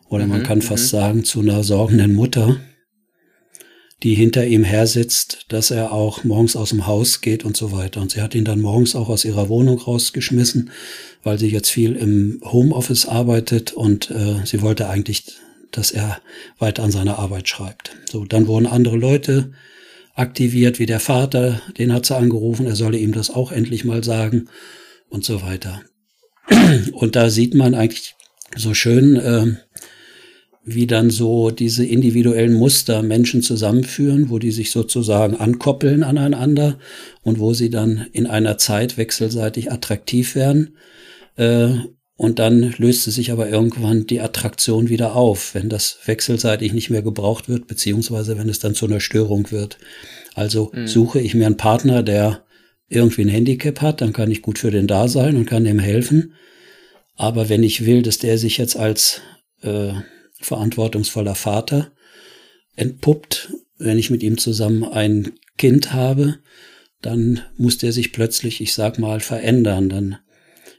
[0.10, 0.98] Oder mhm, man kann fast mhm.
[0.98, 2.58] sagen, zu einer sorgenden Mutter,
[4.04, 7.72] die hinter ihm her sitzt, dass er auch morgens aus dem Haus geht und so
[7.72, 8.02] weiter.
[8.02, 10.72] Und sie hat ihn dann morgens auch aus ihrer Wohnung rausgeschmissen,
[11.24, 15.24] weil sie jetzt viel im Homeoffice arbeitet und äh, sie wollte eigentlich
[15.78, 16.20] dass er
[16.60, 17.96] weiter an seiner Arbeit schreibt.
[18.10, 19.52] So, dann wurden andere Leute
[20.16, 24.04] aktiviert, wie der Vater, den hat sie angerufen, er solle ihm das auch endlich mal
[24.04, 24.48] sagen
[25.10, 25.82] und so weiter.
[26.94, 28.16] Und da sieht man eigentlich
[28.56, 29.56] so schön, äh,
[30.66, 36.80] wie dann so diese individuellen Muster Menschen zusammenführen, wo die sich sozusagen ankoppeln aneinander
[37.22, 40.78] und wo sie dann in einer Zeit wechselseitig attraktiv werden.
[41.36, 41.76] Äh,
[42.15, 47.02] und dann löste sich aber irgendwann die Attraktion wieder auf, wenn das wechselseitig nicht mehr
[47.02, 49.80] gebraucht wird, beziehungsweise wenn es dann zu einer Störung wird.
[50.36, 50.88] Also mhm.
[50.88, 52.45] suche ich mir einen Partner, der
[52.88, 55.80] irgendwie ein Handicap hat, dann kann ich gut für den da sein und kann dem
[55.80, 56.34] helfen.
[57.15, 59.21] Aber wenn ich will, dass der sich jetzt als
[59.62, 59.93] äh,
[60.39, 61.91] verantwortungsvoller Vater
[62.76, 66.39] entpuppt, wenn ich mit ihm zusammen ein Kind habe,
[67.02, 69.89] dann muss der sich plötzlich, ich sag mal, verändern.
[69.89, 70.17] Dann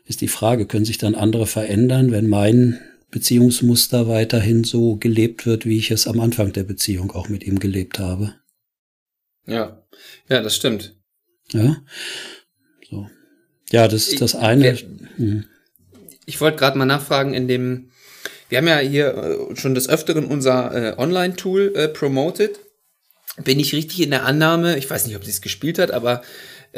[0.05, 5.67] ist die Frage, können sich dann andere verändern, wenn mein Beziehungsmuster weiterhin so gelebt wird,
[5.67, 8.35] wie ich es am Anfang der Beziehung auch mit ihm gelebt habe?
[9.47, 9.83] Ja,
[10.29, 10.97] ja, das stimmt.
[11.53, 11.77] Ja,
[12.91, 13.09] so.
[13.71, 14.73] Ja, das ist das eine.
[14.73, 14.87] Ich,
[15.17, 15.45] mhm.
[16.27, 17.91] ich wollte gerade mal nachfragen, in dem,
[18.49, 19.15] wir haben ja hier
[19.53, 22.59] äh, schon des Öfteren unser äh, Online-Tool äh, promoted.
[23.43, 26.23] Bin ich richtig in der Annahme, ich weiß nicht, ob sie es gespielt hat, aber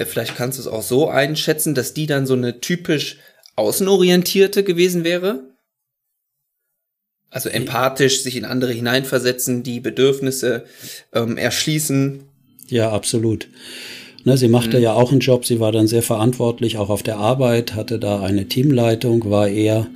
[0.05, 3.19] vielleicht kannst du es auch so einschätzen, dass die dann so eine typisch
[3.57, 5.57] außenorientierte gewesen wäre.
[7.31, 10.65] Also empathisch sich in andere hineinversetzen, die Bedürfnisse
[11.13, 12.25] ähm, erschließen.
[12.69, 13.49] Ja, absolut.
[14.25, 14.83] Ne, sie machte mhm.
[14.83, 18.23] ja auch einen Job, sie war dann sehr verantwortlich, auch auf der Arbeit, hatte da
[18.23, 19.87] eine Teamleitung, war eher,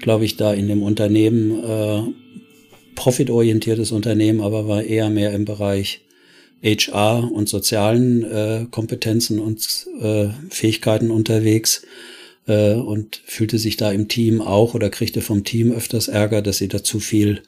[0.00, 2.02] glaube ich, da in dem Unternehmen, äh,
[2.94, 6.02] profitorientiertes Unternehmen, aber war eher mehr im Bereich
[6.62, 11.82] HR und sozialen äh, Kompetenzen und äh, Fähigkeiten unterwegs
[12.46, 16.58] äh, und fühlte sich da im Team auch oder kriegte vom Team öfters Ärger, dass
[16.58, 17.42] sie da zu viel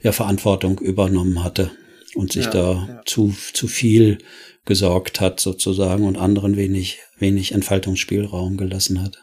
[0.00, 1.70] ja, Verantwortung übernommen hatte
[2.14, 3.02] und sich ja, da ja.
[3.04, 4.18] zu, zu viel
[4.64, 9.18] gesorgt hat sozusagen und anderen wenig, wenig Entfaltungsspielraum gelassen hat.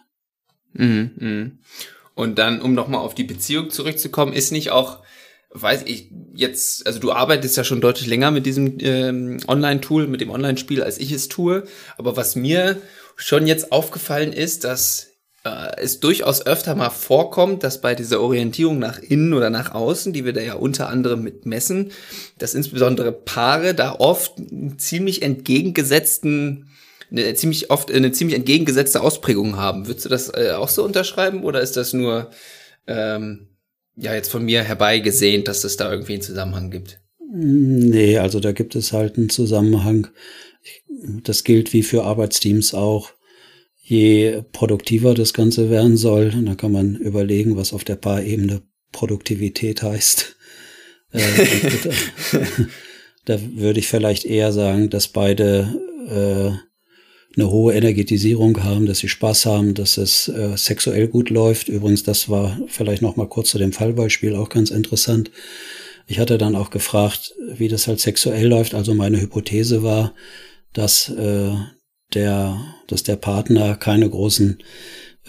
[0.74, 1.52] Mhm, mh.
[2.16, 5.00] Und dann, um nochmal auf die Beziehung zurückzukommen, ist nicht auch
[5.54, 10.22] weiß ich jetzt, also du arbeitest ja schon deutlich länger mit diesem ähm, Online-Tool, mit
[10.22, 11.64] dem Online-Spiel, als ich es tue.
[11.98, 12.82] Aber was mir
[13.16, 15.12] schon jetzt aufgefallen ist, dass
[15.44, 20.12] äh, es durchaus öfter mal vorkommt, dass bei dieser Orientierung nach innen oder nach außen,
[20.12, 21.92] die wir da ja unter anderem mit messen,
[22.40, 26.70] dass insbesondere Paare da oft einen ziemlich entgegengesetzten
[27.12, 29.86] eine ziemlich oft eine ziemlich entgegengesetzte Ausprägung haben.
[29.86, 32.32] Würdest du das äh, auch so unterschreiben oder ist das nur
[32.88, 33.50] ähm,
[33.96, 37.00] ja jetzt von mir herbeigesehnt, dass es da irgendwie einen Zusammenhang gibt.
[37.36, 40.08] Nee, also da gibt es halt einen Zusammenhang.
[41.24, 43.12] Das gilt wie für Arbeitsteams auch.
[43.82, 49.84] Je produktiver das Ganze werden soll, dann kann man überlegen, was auf der Paarebene Produktivität
[49.84, 50.36] heißt.
[51.12, 51.20] Äh,
[53.26, 55.74] da würde ich vielleicht eher sagen, dass beide
[56.10, 56.73] äh,
[57.36, 61.68] eine hohe Energetisierung haben, dass sie Spaß haben, dass es äh, sexuell gut läuft.
[61.68, 65.32] Übrigens, das war vielleicht noch mal kurz zu dem Fallbeispiel auch ganz interessant.
[66.06, 68.76] Ich hatte dann auch gefragt, wie das halt sexuell läuft.
[68.76, 70.14] Also meine Hypothese war,
[70.74, 71.52] dass äh,
[72.14, 74.60] der, dass der Partner keine großen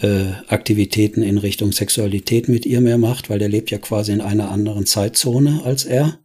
[0.01, 4.21] äh, Aktivitäten in Richtung Sexualität mit ihr mehr macht, weil der lebt ja quasi in
[4.21, 6.19] einer anderen Zeitzone als er.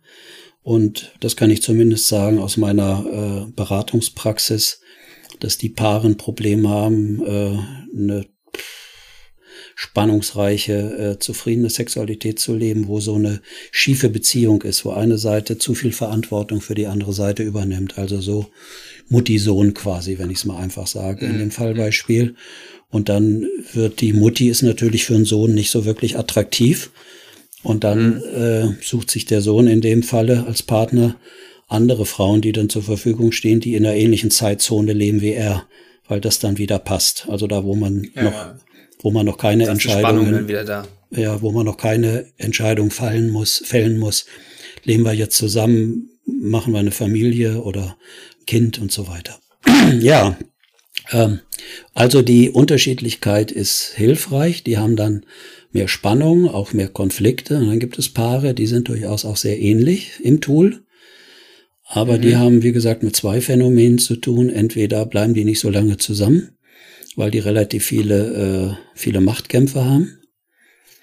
[0.62, 4.80] Und das kann ich zumindest sagen aus meiner äh, Beratungspraxis,
[5.40, 7.58] dass die Paare ein Problem haben, äh,
[7.96, 8.26] eine
[9.74, 10.72] spannungsreiche,
[11.14, 13.40] äh, zufriedene Sexualität zu leben, wo so eine
[13.72, 17.96] schiefe Beziehung ist, wo eine Seite zu viel Verantwortung für die andere Seite übernimmt.
[17.96, 18.48] Also so
[19.08, 21.32] Mutti-Sohn quasi, wenn ich es mal einfach sage, mhm.
[21.32, 22.34] in dem Fallbeispiel.
[22.90, 26.90] Und dann wird die Mutti ist natürlich für einen Sohn nicht so wirklich attraktiv.
[27.62, 28.22] Und dann mhm.
[28.34, 31.16] äh, sucht sich der Sohn in dem Falle als Partner
[31.70, 35.66] andere Frauen, die dann zur Verfügung stehen, die in einer ähnlichen Zeitzone leben wie er,
[36.08, 37.26] weil das dann wieder passt.
[37.28, 38.54] Also da, wo man ja, noch,
[39.00, 40.48] wo man noch keine Entscheidungen,
[41.10, 44.26] ja, wo man noch keine Entscheidung fallen muss, fällen muss,
[44.84, 47.96] leben wir jetzt zusammen, machen wir eine Familie oder
[48.46, 49.38] Kind und so weiter.
[50.00, 50.36] ja,
[51.12, 51.40] ähm,
[51.94, 54.64] also die Unterschiedlichkeit ist hilfreich.
[54.64, 55.24] Die haben dann
[55.72, 57.58] mehr Spannung, auch mehr Konflikte.
[57.58, 60.82] Und dann gibt es Paare, die sind durchaus auch sehr ähnlich im Tool.
[61.92, 62.22] Aber mhm.
[62.22, 64.48] die haben, wie gesagt, mit zwei Phänomenen zu tun.
[64.48, 66.50] Entweder bleiben die nicht so lange zusammen,
[67.16, 70.18] weil die relativ viele, äh, viele Machtkämpfe haben.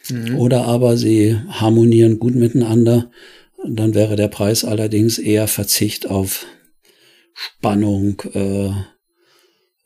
[0.09, 0.37] Mhm.
[0.37, 3.11] Oder aber sie harmonieren gut miteinander.
[3.67, 6.45] Dann wäre der Preis allerdings eher Verzicht auf
[7.33, 8.69] Spannung, äh,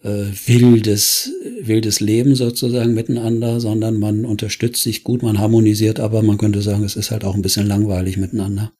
[0.03, 6.37] äh, wildes, wildes Leben sozusagen miteinander, sondern man unterstützt sich gut, man harmonisiert, aber man
[6.37, 8.71] könnte sagen, es ist halt auch ein bisschen langweilig miteinander.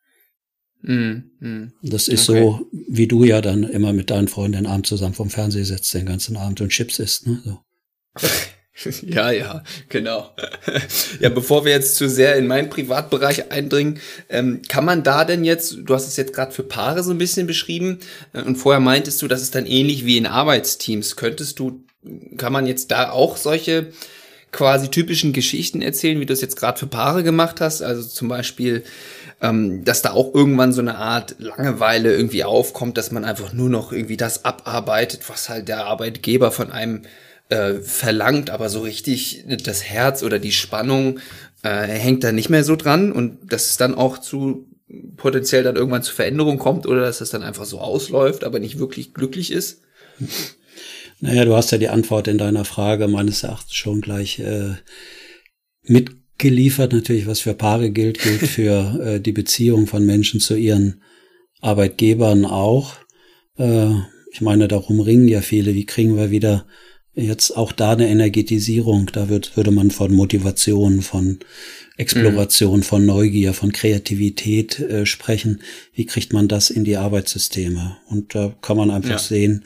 [0.82, 1.74] Mm, mm.
[1.84, 2.39] Das ist okay.
[2.39, 6.06] so, wie du ja dann immer mit deinen Freunden abends zusammen vom Fernseher sitzt den
[6.06, 7.41] ganzen Abend und Chips isst, ne?
[7.44, 7.60] So.
[9.04, 10.34] Ja, ja, genau.
[11.20, 15.44] Ja, bevor wir jetzt zu sehr in meinen Privatbereich eindringen, ähm, kann man da denn
[15.44, 18.00] jetzt, du hast es jetzt gerade für Paare so ein bisschen beschrieben
[18.34, 21.15] äh, und vorher meintest du, das ist dann ähnlich wie in Arbeitsteams.
[21.15, 21.84] Könntest du,
[22.38, 23.91] kann man jetzt da auch solche
[24.52, 27.82] quasi typischen Geschichten erzählen, wie du es jetzt gerade für Paare gemacht hast?
[27.82, 28.84] Also zum Beispiel,
[29.41, 33.69] ähm, dass da auch irgendwann so eine Art Langeweile irgendwie aufkommt, dass man einfach nur
[33.69, 37.04] noch irgendwie das abarbeitet, was halt der Arbeitgeber von einem
[37.49, 41.19] äh, verlangt, aber so richtig das Herz oder die Spannung
[41.63, 44.67] äh, hängt da nicht mehr so dran und dass es dann auch zu
[45.17, 48.77] potenziell dann irgendwann zu Veränderungen kommt oder dass es dann einfach so ausläuft, aber nicht
[48.77, 49.82] wirklich glücklich ist?
[51.23, 54.75] Naja, du hast ja die Antwort in deiner Frage meines Erachtens schon gleich äh,
[56.41, 56.93] mitgeliefert.
[56.93, 61.01] Natürlich, was für Paare gilt, gilt für äh, die Beziehung von Menschen zu ihren
[61.62, 62.95] Arbeitgebern auch.
[63.58, 63.91] Äh,
[64.32, 65.75] ich meine, darum ringen ja viele.
[65.75, 66.65] Wie kriegen wir wieder
[67.13, 69.10] jetzt auch da eine Energetisierung.
[69.12, 71.39] Da wird, würde man von Motivation, von
[71.97, 72.84] Exploration, mhm.
[72.84, 75.60] von Neugier, von Kreativität äh, sprechen.
[75.93, 77.97] Wie kriegt man das in die Arbeitssysteme?
[78.08, 79.19] Und da kann man einfach ja.
[79.19, 79.65] sehen,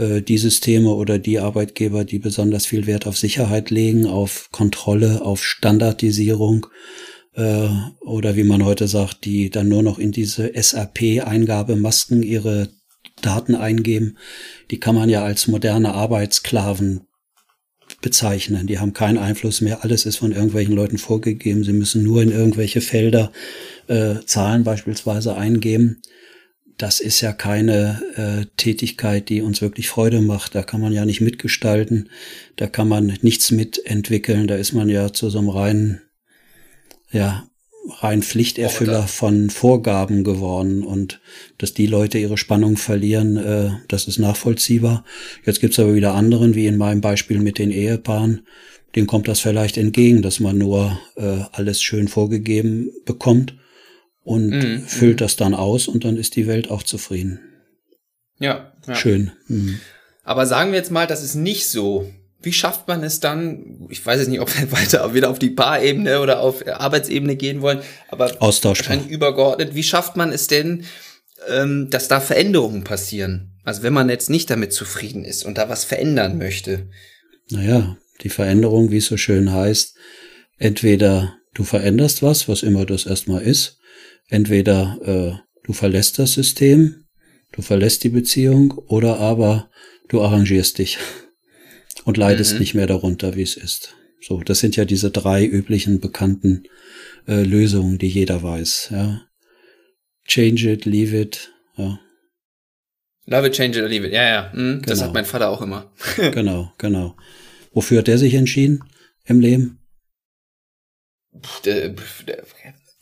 [0.00, 5.44] die Systeme oder die Arbeitgeber, die besonders viel Wert auf Sicherheit legen, auf Kontrolle, auf
[5.44, 6.66] Standardisierung,
[7.34, 7.68] äh,
[8.00, 12.68] oder wie man heute sagt, die dann nur noch in diese SAP-Eingabemasken ihre
[13.22, 14.16] Daten eingeben,
[14.70, 17.02] die kann man ja als moderne Arbeitssklaven
[18.00, 18.66] bezeichnen.
[18.66, 19.84] Die haben keinen Einfluss mehr.
[19.84, 21.64] Alles ist von irgendwelchen Leuten vorgegeben.
[21.64, 23.32] Sie müssen nur in irgendwelche Felder
[23.88, 26.00] äh, Zahlen beispielsweise eingeben.
[26.80, 30.54] Das ist ja keine äh, Tätigkeit, die uns wirklich Freude macht.
[30.54, 32.08] Da kann man ja nicht mitgestalten.
[32.56, 34.46] Da kann man nichts mitentwickeln.
[34.46, 36.00] Da ist man ja zu so einem reinen,
[37.12, 37.46] ja,
[37.98, 41.20] rein Pflichterfüller von Vorgaben geworden und
[41.58, 45.04] dass die Leute ihre Spannung verlieren, äh, das ist nachvollziehbar.
[45.44, 48.46] Jetzt gibt's aber wieder anderen, wie in meinem Beispiel mit den Ehepaaren,
[48.96, 53.54] denen kommt das vielleicht entgegen, dass man nur äh, alles schön vorgegeben bekommt
[54.22, 54.82] und mhm.
[54.82, 57.40] füllt das dann aus und dann ist die Welt auch zufrieden.
[58.38, 58.72] Ja.
[58.86, 58.94] ja.
[58.94, 59.32] Schön.
[59.48, 59.80] Mhm.
[60.22, 62.10] Aber sagen wir jetzt mal, das ist nicht so
[62.42, 65.50] wie schafft man es dann, ich weiß jetzt nicht, ob wir weiter wieder auf die
[65.50, 70.84] Paarebene oder auf Arbeitsebene gehen wollen, aber wahrscheinlich übergeordnet, wie schafft man es denn,
[71.48, 73.52] ähm, dass da Veränderungen passieren?
[73.64, 76.88] Also wenn man jetzt nicht damit zufrieden ist und da was verändern möchte.
[77.50, 79.96] Naja, die Veränderung, wie es so schön heißt,
[80.56, 83.78] entweder du veränderst was, was immer das erstmal ist,
[84.30, 87.04] entweder äh, du verlässt das System,
[87.52, 89.70] du verlässt die Beziehung oder aber
[90.08, 90.98] du arrangierst dich
[92.04, 92.58] und leidest mhm.
[92.60, 93.94] nicht mehr darunter, wie es ist.
[94.22, 96.64] So, das sind ja diese drei üblichen bekannten
[97.26, 98.88] äh, Lösungen, die jeder weiß.
[98.92, 99.22] Ja.
[100.26, 101.52] Change it, leave it.
[101.76, 101.98] Ja.
[103.26, 104.12] Love it, change it or leave it.
[104.12, 104.52] Ja, ja.
[104.52, 104.82] Mhm, genau.
[104.82, 105.90] Das hat mein Vater auch immer.
[106.16, 107.16] genau, genau.
[107.72, 108.84] Wofür hat der sich entschieden
[109.24, 109.78] im Leben?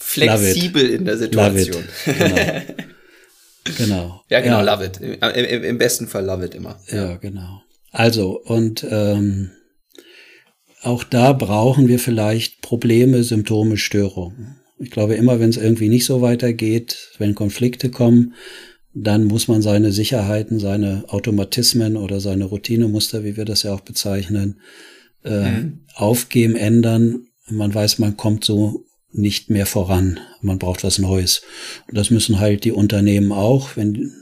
[0.08, 1.84] Flexibel in der Situation.
[2.06, 2.34] Genau.
[3.76, 4.24] genau.
[4.30, 4.74] Ja, genau, ja.
[4.74, 5.00] love it.
[5.00, 6.80] Im, Im, besten Fall love it immer.
[6.90, 7.62] Ja, genau.
[7.92, 9.50] Also, und ähm,
[10.82, 14.56] auch da brauchen wir vielleicht Probleme, Symptome, Störungen.
[14.78, 18.32] Ich glaube, immer wenn es irgendwie nicht so weitergeht, wenn Konflikte kommen,
[18.94, 23.80] dann muss man seine Sicherheiten, seine Automatismen oder seine Routinemuster, wie wir das ja auch
[23.80, 24.60] bezeichnen,
[25.24, 25.80] äh, mhm.
[25.94, 27.26] aufgeben, ändern.
[27.50, 30.20] Man weiß, man kommt so nicht mehr voran.
[30.42, 31.42] Man braucht was Neues.
[31.88, 34.12] Und das müssen halt die Unternehmen auch, wenn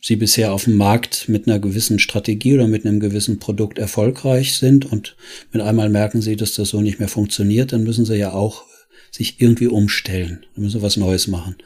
[0.00, 4.54] sie bisher auf dem Markt mit einer gewissen Strategie oder mit einem gewissen Produkt erfolgreich
[4.54, 5.16] sind und
[5.52, 8.64] mit einmal merken sie, dass das so nicht mehr funktioniert, dann müssen sie ja auch
[9.10, 10.44] sich irgendwie umstellen.
[10.54, 11.56] Dann müssen sie was Neues machen.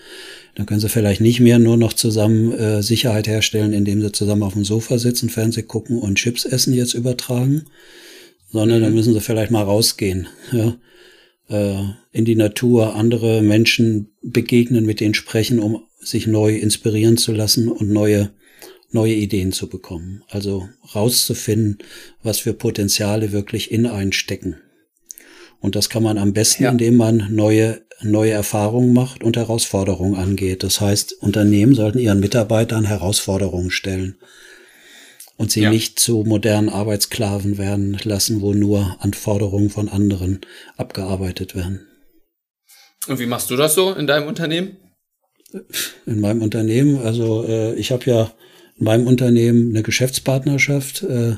[0.54, 4.42] Dann können sie vielleicht nicht mehr nur noch zusammen äh, Sicherheit herstellen, indem sie zusammen
[4.42, 7.64] auf dem Sofa sitzen, Fernseh gucken und Chips essen jetzt übertragen,
[8.50, 8.96] sondern dann mhm.
[8.96, 10.76] müssen sie vielleicht mal rausgehen, ja,
[11.52, 17.32] äh, in die Natur, andere Menschen begegnen, mit denen sprechen, um sich neu inspirieren zu
[17.32, 18.32] lassen und neue
[18.92, 20.22] neue Ideen zu bekommen.
[20.28, 21.78] Also rauszufinden,
[22.22, 24.56] was für Potenziale wirklich in einen stecken.
[25.60, 26.70] Und das kann man am besten, ja.
[26.70, 30.62] indem man neue, neue Erfahrungen macht und Herausforderungen angeht.
[30.62, 34.16] Das heißt, Unternehmen sollten ihren Mitarbeitern Herausforderungen stellen
[35.36, 35.70] und sie ja.
[35.70, 40.40] nicht zu modernen Arbeitssklaven werden lassen, wo nur Anforderungen von anderen
[40.76, 41.86] abgearbeitet werden.
[43.08, 44.76] Und wie machst du das so in deinem Unternehmen?
[46.06, 48.32] In meinem Unternehmen, also äh, ich habe ja
[48.78, 51.36] in meinem Unternehmen eine Geschäftspartnerschaft äh,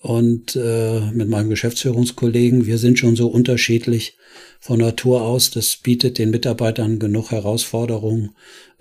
[0.00, 4.16] und äh, mit meinem Geschäftsführungskollegen, wir sind schon so unterschiedlich
[4.60, 5.50] von Natur aus.
[5.50, 8.30] Das bietet den Mitarbeitern genug Herausforderungen,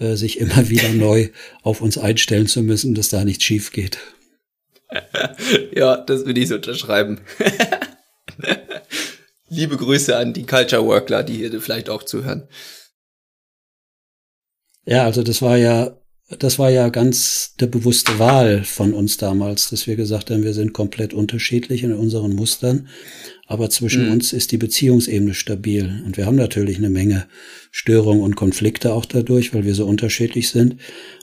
[0.02, 1.30] äh, sich immer wieder neu
[1.62, 4.00] auf uns einstellen zu müssen, dass da nichts schief geht.
[5.74, 7.22] ja, das will ich so unterschreiben.
[9.50, 12.48] Liebe Grüße an die Culture Workler, die hier vielleicht auch zuhören.
[14.86, 16.01] Ja, also das war ja
[16.40, 20.54] das war ja ganz der bewusste Wahl von uns damals, dass wir gesagt haben, wir
[20.54, 22.88] sind komplett unterschiedlich in unseren Mustern,
[23.48, 24.14] aber zwischen mhm.
[24.14, 26.02] uns ist die Beziehungsebene stabil.
[26.06, 27.28] Und wir haben natürlich eine Menge
[27.72, 30.78] Störungen und Konflikte auch dadurch, weil wir so unterschiedlich sind.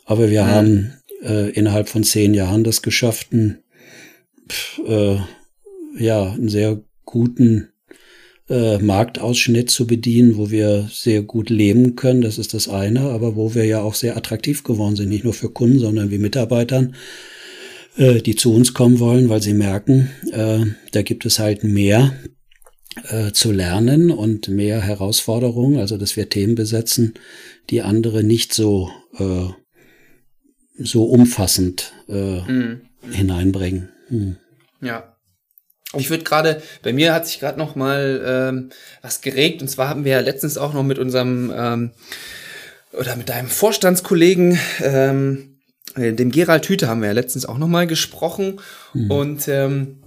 [0.04, 0.48] Aber wir mhm.
[0.48, 0.92] haben
[1.22, 3.58] äh, innerhalb von zehn Jahren das geschafft, einen,
[4.86, 5.16] äh,
[5.98, 7.70] ja, einen sehr guten
[8.48, 12.22] äh, Marktausschnitt zu bedienen, wo wir sehr gut leben können.
[12.22, 15.34] Das ist das eine, aber wo wir ja auch sehr attraktiv geworden sind, nicht nur
[15.34, 16.94] für Kunden, sondern wie Mitarbeitern,
[17.96, 20.60] äh, die zu uns kommen wollen, weil sie merken, äh,
[20.92, 22.14] da gibt es halt mehr
[23.08, 27.14] äh, zu lernen und mehr Herausforderungen, also dass wir Themen besetzen,
[27.70, 29.48] die andere nicht so äh,
[30.78, 32.80] so umfassend äh, mhm.
[33.10, 33.88] hineinbringen.
[34.08, 34.36] Hm.
[34.80, 35.17] Ja,
[35.96, 38.70] ich würde gerade, bei mir hat sich gerade noch mal ähm,
[39.00, 41.90] was geregt und zwar haben wir ja letztens auch noch mit unserem ähm,
[42.92, 45.58] oder mit deinem Vorstandskollegen, ähm,
[45.94, 48.60] äh, dem Gerald Hüte, haben wir ja letztens auch noch mal gesprochen
[48.92, 49.10] mhm.
[49.10, 50.02] und ähm,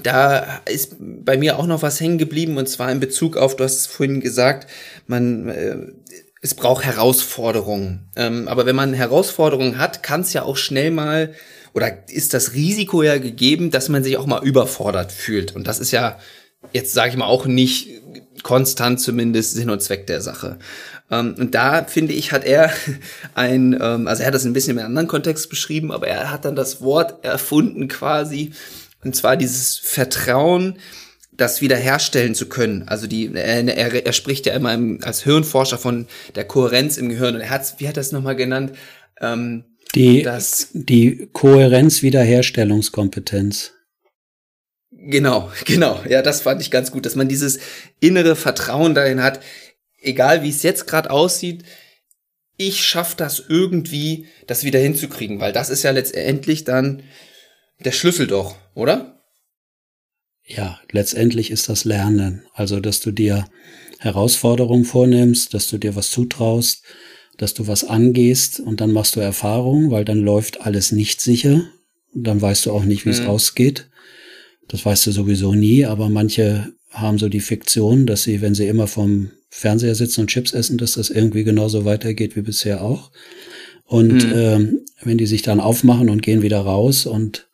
[0.00, 3.64] da ist bei mir auch noch was hängen geblieben und zwar in Bezug auf, du
[3.64, 4.68] hast es vorhin gesagt,
[5.06, 5.76] man äh,
[6.40, 8.08] es braucht Herausforderungen.
[8.16, 11.34] Ähm, aber wenn man Herausforderungen hat, kann es ja auch schnell mal
[11.78, 15.56] oder ist das Risiko ja gegeben, dass man sich auch mal überfordert fühlt.
[15.56, 16.18] Und das ist ja
[16.72, 17.88] jetzt sage ich mal auch nicht
[18.42, 20.58] konstant zumindest Sinn und Zweck der Sache.
[21.10, 22.72] Ähm, und da finde ich, hat er
[23.34, 26.44] ein, ähm, also er hat das ein bisschen im anderen Kontext beschrieben, aber er hat
[26.44, 28.52] dann das Wort erfunden quasi,
[29.04, 30.78] und zwar dieses Vertrauen,
[31.32, 32.88] das wiederherstellen zu können.
[32.88, 37.08] Also die, er, er, er spricht ja immer im, als Hirnforscher von der Kohärenz im
[37.08, 38.72] Gehirn und er hat, wie hat er das nochmal genannt?
[39.20, 39.64] Ähm,
[39.98, 43.72] die, das, die Kohärenz Wiederherstellungskompetenz.
[44.90, 46.00] Genau, genau.
[46.08, 47.58] Ja, das fand ich ganz gut, dass man dieses
[48.00, 49.40] innere Vertrauen darin hat,
[50.00, 51.64] egal wie es jetzt gerade aussieht,
[52.56, 57.04] ich schaffe das irgendwie, das wieder hinzukriegen, weil das ist ja letztendlich dann
[57.78, 59.22] der Schlüssel doch, oder?
[60.44, 62.44] Ja, letztendlich ist das Lernen.
[62.54, 63.46] Also, dass du dir
[64.00, 66.82] Herausforderungen vornimmst, dass du dir was zutraust,
[67.38, 71.62] dass du was angehst und dann machst du Erfahrung, weil dann läuft alles nicht sicher.
[72.12, 73.14] Dann weißt du auch nicht, wie mhm.
[73.14, 73.88] es ausgeht.
[74.66, 78.66] Das weißt du sowieso nie, aber manche haben so die Fiktion, dass sie, wenn sie
[78.66, 83.10] immer vom Fernseher sitzen und Chips essen, dass das irgendwie genauso weitergeht wie bisher auch.
[83.84, 84.32] Und mhm.
[84.34, 87.48] ähm, wenn die sich dann aufmachen und gehen wieder raus und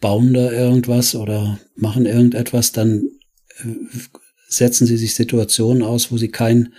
[0.00, 3.08] bauen da irgendwas oder machen irgendetwas, dann
[3.62, 3.68] äh,
[4.48, 6.74] setzen sie sich Situationen aus, wo sie kein,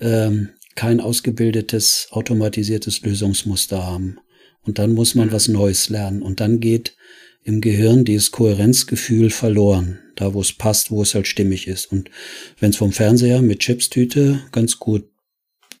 [0.00, 4.20] ähm, kein ausgebildetes, automatisiertes Lösungsmuster haben.
[4.62, 5.32] Und dann muss man mhm.
[5.32, 6.22] was Neues lernen.
[6.22, 6.96] Und dann geht
[7.42, 11.90] im Gehirn dieses Kohärenzgefühl verloren, da wo es passt, wo es halt stimmig ist.
[11.90, 12.12] Und
[12.60, 15.10] wenn es vom Fernseher mit Chipstüte ganz gut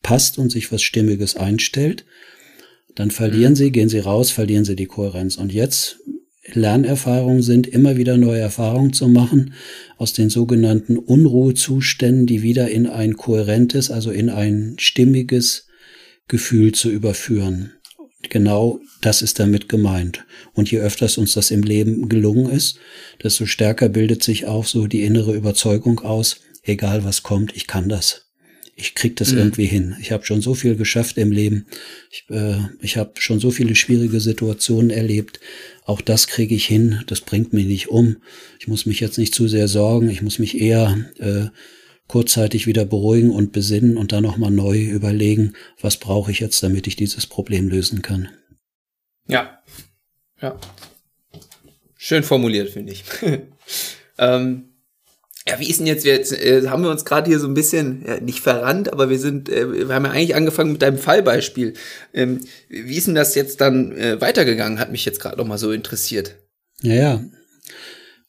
[0.02, 2.04] passt und sich was Stimmiges einstellt,
[2.96, 3.56] dann verlieren mhm.
[3.56, 5.36] sie, gehen sie raus, verlieren sie die Kohärenz.
[5.36, 6.00] Und jetzt
[6.52, 9.54] Lernerfahrungen sind, immer wieder neue Erfahrungen zu machen,
[9.96, 15.66] aus den sogenannten Unruhezuständen, die wieder in ein kohärentes, also in ein stimmiges
[16.28, 17.72] Gefühl zu überführen.
[18.30, 20.24] Genau das ist damit gemeint.
[20.54, 22.78] Und je öfters uns das im Leben gelungen ist,
[23.22, 27.88] desto stärker bildet sich auch so die innere Überzeugung aus, egal was kommt, ich kann
[27.88, 28.27] das.
[28.80, 29.38] Ich krieg das mhm.
[29.38, 29.96] irgendwie hin.
[30.00, 31.66] Ich habe schon so viel geschafft im Leben.
[32.12, 35.40] Ich, äh, ich habe schon so viele schwierige Situationen erlebt.
[35.84, 37.02] Auch das kriege ich hin.
[37.08, 38.18] Das bringt mich nicht um.
[38.60, 40.08] Ich muss mich jetzt nicht zu sehr sorgen.
[40.08, 41.46] Ich muss mich eher äh,
[42.06, 46.86] kurzzeitig wieder beruhigen und besinnen und dann nochmal neu überlegen, was brauche ich jetzt, damit
[46.86, 48.28] ich dieses Problem lösen kann.
[49.26, 49.60] Ja.
[50.40, 50.56] Ja.
[51.96, 53.02] Schön formuliert, finde ich.
[54.18, 54.68] ähm,
[55.48, 58.04] ja, wie ist denn jetzt, jetzt äh, haben wir uns gerade hier so ein bisschen,
[58.06, 61.74] ja, nicht verrannt, aber wir sind, äh, wir haben ja eigentlich angefangen mit deinem Fallbeispiel.
[62.12, 65.72] Ähm, wie ist denn das jetzt dann äh, weitergegangen, hat mich jetzt gerade nochmal so
[65.72, 66.34] interessiert.
[66.82, 67.24] Ja, ja,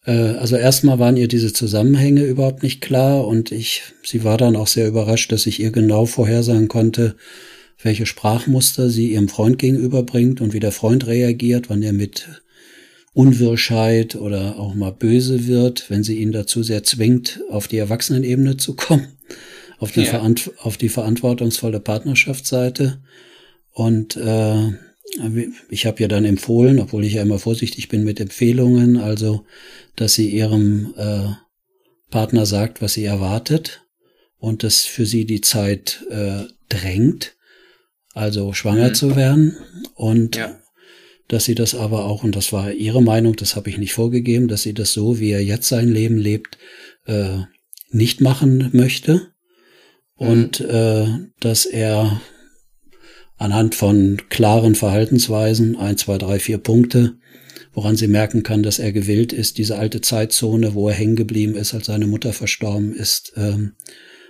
[0.05, 4.55] äh, also erstmal waren ihr diese Zusammenhänge überhaupt nicht klar und ich, sie war dann
[4.55, 7.15] auch sehr überrascht, dass ich ihr genau vorhersagen konnte,
[7.81, 12.27] welche Sprachmuster sie ihrem Freund gegenüberbringt und wie der Freund reagiert, wann er mit
[13.13, 18.57] Unwirschheit oder auch mal böse wird, wenn sie ihn dazu sehr zwingt, auf die Erwachsenenebene
[18.57, 19.07] zu kommen,
[19.79, 20.23] auf die, ja.
[20.59, 23.01] auf die verantwortungsvolle Partnerschaftsseite.
[23.71, 24.73] Und äh,
[25.69, 29.45] ich habe ja dann empfohlen, obwohl ich ja immer vorsichtig bin mit Empfehlungen, also
[29.95, 31.29] dass sie ihrem äh,
[32.11, 33.85] Partner sagt, was sie erwartet
[34.37, 37.35] und dass für sie die Zeit äh, drängt,
[38.13, 38.95] also schwanger mhm.
[38.95, 39.57] zu werden
[39.95, 40.59] und ja.
[41.29, 44.47] Dass sie das aber auch, und das war ihre Meinung, das habe ich nicht vorgegeben,
[44.47, 46.57] dass sie das so, wie er jetzt sein Leben lebt,
[47.05, 47.37] äh,
[47.91, 49.27] nicht machen möchte
[50.19, 50.27] mhm.
[50.27, 51.05] und äh,
[51.39, 52.19] dass er
[53.37, 57.15] anhand von klaren Verhaltensweisen, ein, zwei, drei, vier Punkte,
[57.73, 61.55] woran sie merken kann, dass er gewillt ist, diese alte Zeitzone, wo er hängen geblieben
[61.55, 63.73] ist, als seine Mutter verstorben ist, ähm,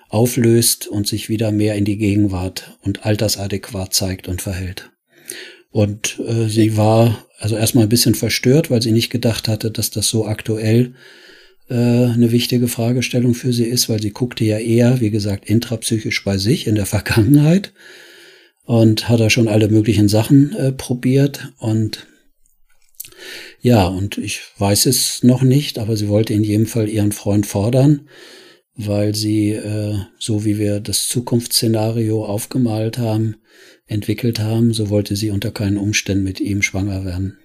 [0.10, 4.91] auflöst und sich wieder mehr in die Gegenwart und altersadäquat zeigt und verhält.
[5.72, 9.92] Und äh, sie war also erstmal ein bisschen verstört, weil sie nicht gedacht hatte, dass
[9.92, 10.94] das so aktuell
[11.70, 16.24] äh, eine wichtige Fragestellung für sie ist, weil sie guckte ja eher, wie gesagt, intrapsychisch
[16.24, 17.72] bei sich in der Vergangenheit
[18.66, 22.08] und hat da schon alle möglichen Sachen äh, probiert und
[23.62, 27.46] ja, und ich weiß es noch nicht, aber sie wollte in jedem Fall ihren Freund
[27.46, 28.08] fordern,
[28.76, 33.36] weil sie, äh, so wie wir das Zukunftsszenario aufgemalt haben,
[33.90, 37.38] entwickelt haben, so wollte sie unter keinen Umständen mit ihm schwanger werden.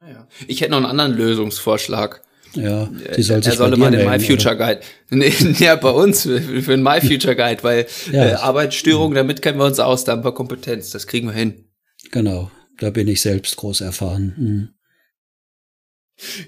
[0.00, 0.26] Ja.
[0.48, 2.22] Ich hätte noch einen anderen Lösungsvorschlag.
[2.54, 4.80] Ja, sie soll sich er solle mal den My Future Guide.
[5.10, 9.40] Nee, ja, bei uns für, für den My Future Guide, weil ja, äh, Arbeitsstörung, damit
[9.40, 11.66] kennen wir uns aus, da haben wir Kompetenz, das kriegen wir hin.
[12.10, 14.34] Genau, da bin ich selbst groß erfahren.
[14.36, 14.68] Mhm.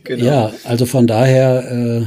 [0.03, 0.25] Genau.
[0.25, 2.07] Ja, also von daher, äh,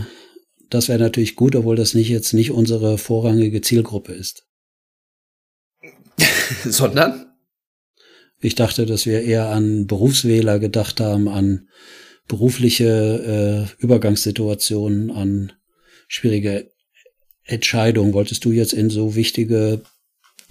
[0.69, 4.44] das wäre natürlich gut, obwohl das nicht jetzt nicht unsere vorrangige Zielgruppe ist.
[6.65, 7.25] Sondern?
[8.39, 11.67] Ich dachte, dass wir eher an Berufswähler gedacht haben, an
[12.27, 15.53] berufliche äh, Übergangssituationen, an
[16.07, 16.71] schwierige
[17.43, 18.13] Entscheidungen.
[18.13, 19.81] Wolltest du jetzt in so wichtige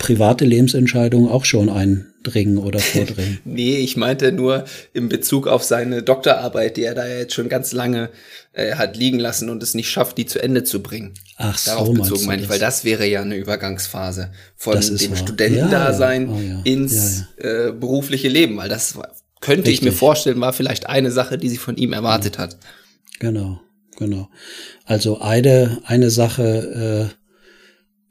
[0.05, 3.39] private Lebensentscheidungen auch schon eindringen oder vordringen?
[3.45, 7.73] nee, ich meinte nur in Bezug auf seine Doktorarbeit, die er da jetzt schon ganz
[7.73, 8.11] lange
[8.53, 11.15] äh, hat liegen lassen und es nicht schafft, die zu Ende zu bringen.
[11.39, 16.29] Ach so, Darauf bezogen meine ich, weil das wäre ja eine Übergangsphase von dem Studentendasein
[16.29, 16.39] ja, ja.
[16.39, 16.61] Oh, ja.
[16.65, 18.99] ins Äh, berufliche Leben, weil das
[19.41, 19.75] könnte Richtig.
[19.75, 22.57] ich mir vorstellen, war vielleicht eine Sache, die sie von ihm erwartet hat.
[23.21, 23.61] Genau,
[23.99, 24.29] genau.
[24.85, 27.24] Also eine, eine Sache äh,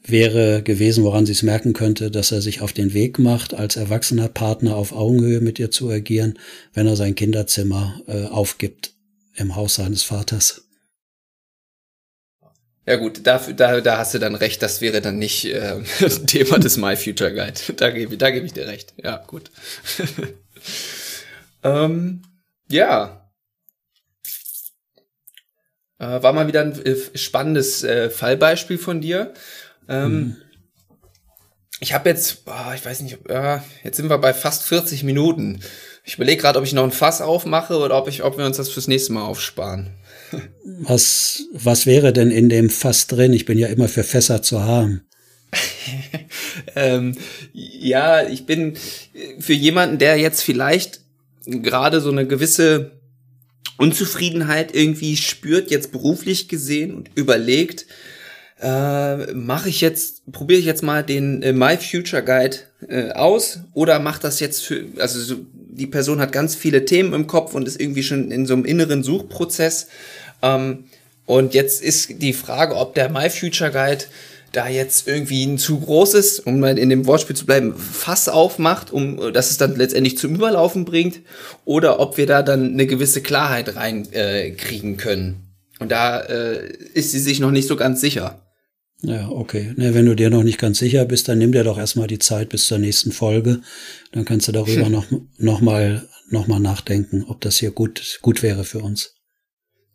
[0.04, 3.76] wäre gewesen, woran sie es merken könnte, dass er sich auf den Weg macht, als
[3.76, 6.38] erwachsener Partner auf Augenhöhe mit ihr zu agieren,
[6.74, 8.94] wenn er sein Kinderzimmer äh, aufgibt
[9.36, 10.68] im Haus seines Vaters.
[12.86, 15.82] Ja gut, da, da, da hast du dann recht, das wäre dann nicht äh,
[16.28, 17.74] Thema des My Future Guide.
[17.78, 18.94] Da gebe, da gebe ich dir recht.
[19.02, 19.52] Ja, gut.
[21.64, 22.22] Ähm,
[22.70, 23.32] ja.
[26.00, 29.34] Äh, war mal wieder ein äh, spannendes äh, Fallbeispiel von dir.
[29.90, 30.36] Ähm, mhm.
[31.80, 35.60] Ich habe jetzt, oh, ich weiß nicht, äh, jetzt sind wir bei fast 40 Minuten.
[36.06, 38.58] Ich überlege gerade, ob ich noch ein Fass aufmache oder ob ich, ob wir uns
[38.58, 39.92] das fürs nächste Mal aufsparen.
[40.64, 43.34] Was, was wäre denn in dem Fass drin?
[43.34, 45.06] Ich bin ja immer für Fässer zu haben.
[46.76, 47.16] ähm,
[47.54, 48.76] ja, ich bin
[49.40, 51.02] für jemanden, der jetzt vielleicht
[51.46, 53.00] gerade so eine gewisse
[53.78, 57.86] Unzufriedenheit irgendwie spürt, jetzt beruflich gesehen und überlegt,
[58.64, 62.58] äh, mache ich jetzt, probiere ich jetzt mal den äh, My Future Guide
[62.88, 67.14] äh, aus oder macht das jetzt für, also so, die Person hat ganz viele Themen
[67.14, 69.88] im Kopf und ist irgendwie schon in so einem inneren Suchprozess.
[70.42, 70.86] Ähm,
[71.26, 74.06] und jetzt ist die Frage, ob der My Future Guide
[74.54, 78.92] da jetzt irgendwie ein zu großes, um mal in dem Wortspiel zu bleiben, Fass aufmacht,
[78.92, 81.22] um dass es dann letztendlich zum Überlaufen bringt,
[81.66, 85.48] oder ob wir da dann eine gewisse Klarheit reinkriegen äh, können.
[85.80, 88.43] Und da äh, ist sie sich noch nicht so ganz sicher.
[89.04, 89.74] Ja, okay.
[89.76, 92.20] Ne, wenn du dir noch nicht ganz sicher bist, dann nimm dir doch erstmal die
[92.20, 93.62] Zeit bis zur nächsten Folge.
[94.14, 95.06] Dann kannst du darüber noch,
[95.38, 99.16] noch mal, noch mal nachdenken, ob das hier gut, gut wäre für uns.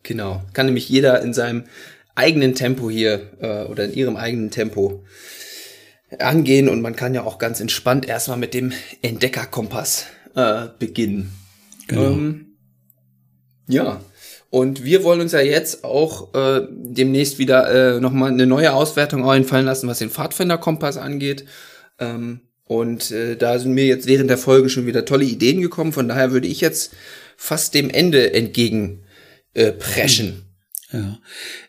[0.03, 0.43] Genau.
[0.53, 1.65] Kann nämlich jeder in seinem
[2.15, 5.05] eigenen Tempo hier äh, oder in ihrem eigenen Tempo
[6.19, 11.33] angehen und man kann ja auch ganz entspannt erstmal mit dem Entdeckerkompass äh, beginnen.
[11.87, 12.13] Genau.
[12.13, 12.57] Ähm,
[13.69, 14.01] ja,
[14.51, 19.29] und wir wollen uns ja jetzt auch äh, demnächst wieder äh, nochmal eine neue Auswertung
[19.29, 21.45] einfallen lassen, was den Pfadfinderkompass angeht.
[21.99, 25.93] Ähm, und äh, da sind mir jetzt während der Folge schon wieder tolle Ideen gekommen.
[25.93, 26.93] Von daher würde ich jetzt
[27.37, 29.05] fast dem Ende entgegen
[29.55, 30.48] äh, preschen.
[30.93, 31.19] Ja,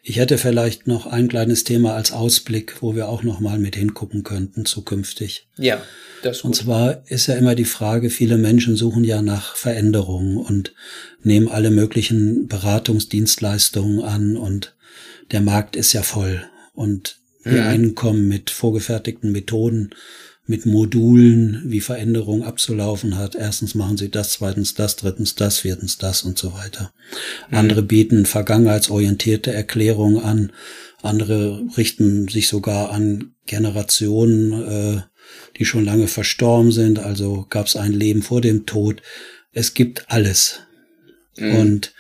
[0.02, 3.76] ich hätte vielleicht noch ein kleines Thema als Ausblick, wo wir auch noch mal mit
[3.76, 5.50] hingucken könnten zukünftig.
[5.58, 5.82] Ja,
[6.24, 6.50] das ist gut.
[6.50, 10.74] Und zwar ist ja immer die Frage, viele Menschen suchen ja nach Veränderungen und
[11.22, 14.76] nehmen alle möglichen Beratungsdienstleistungen an und
[15.32, 17.62] der Markt ist ja voll und die mhm.
[17.62, 19.92] einen kommen mit vorgefertigten Methoden
[20.50, 23.36] mit Modulen, wie Veränderung abzulaufen hat.
[23.36, 26.91] Erstens machen sie das, zweitens das, drittens das, viertens das und so weiter.
[27.50, 27.58] Mhm.
[27.58, 30.52] Andere bieten vergangenheitsorientierte Erklärungen an.
[31.04, 35.02] Andere richten sich sogar an Generationen, äh,
[35.60, 36.97] die schon lange verstorben sind.
[36.97, 39.04] Also gab es ein Leben vor dem Tod.
[39.54, 40.62] Es gibt alles.
[41.38, 41.56] Mhm.
[41.58, 41.93] Und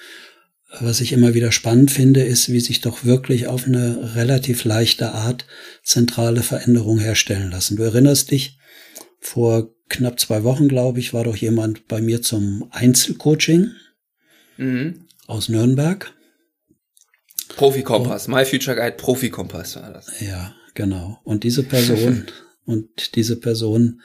[0.79, 5.11] was ich immer wieder spannend finde, ist, wie sich doch wirklich auf eine relativ leichte
[5.13, 5.45] Art
[5.83, 7.77] zentrale Veränderungen herstellen lassen.
[7.77, 8.57] Du erinnerst dich,
[9.19, 13.71] vor knapp zwei Wochen, glaube ich, war doch jemand bei mir zum Einzelcoaching
[14.57, 15.07] mhm.
[15.27, 16.13] aus Nürnberg.
[17.55, 20.21] Profi-Kompass, My Future Guide Profi-Kompass war das.
[20.21, 21.19] Ja, genau.
[21.23, 22.27] Und diese Person,
[22.65, 24.01] und diese Person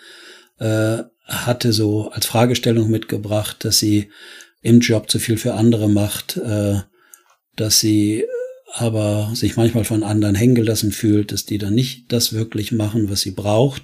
[0.58, 4.10] äh, hatte so als Fragestellung mitgebracht, dass sie
[4.64, 6.80] im Job zu viel für andere macht, äh,
[7.54, 8.24] dass sie
[8.72, 13.08] aber sich manchmal von anderen hängen gelassen fühlt, dass die dann nicht das wirklich machen,
[13.08, 13.82] was sie braucht.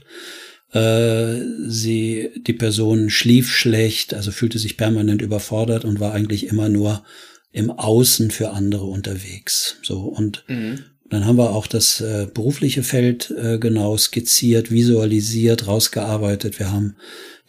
[0.73, 6.71] Äh, sie, die Person schlief schlecht, also fühlte sich permanent überfordert und war eigentlich immer
[6.71, 7.05] nur
[7.53, 9.77] im Außen für andere unterwegs.
[9.83, 10.85] So und mhm.
[11.11, 16.59] dann haben wir auch das äh, berufliche Feld äh, genau skizziert, visualisiert, rausgearbeitet.
[16.59, 16.97] Wir haben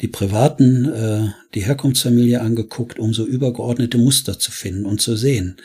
[0.01, 5.57] die privaten, äh, die Herkunftsfamilie angeguckt, um so übergeordnete Muster zu finden und zu sehen.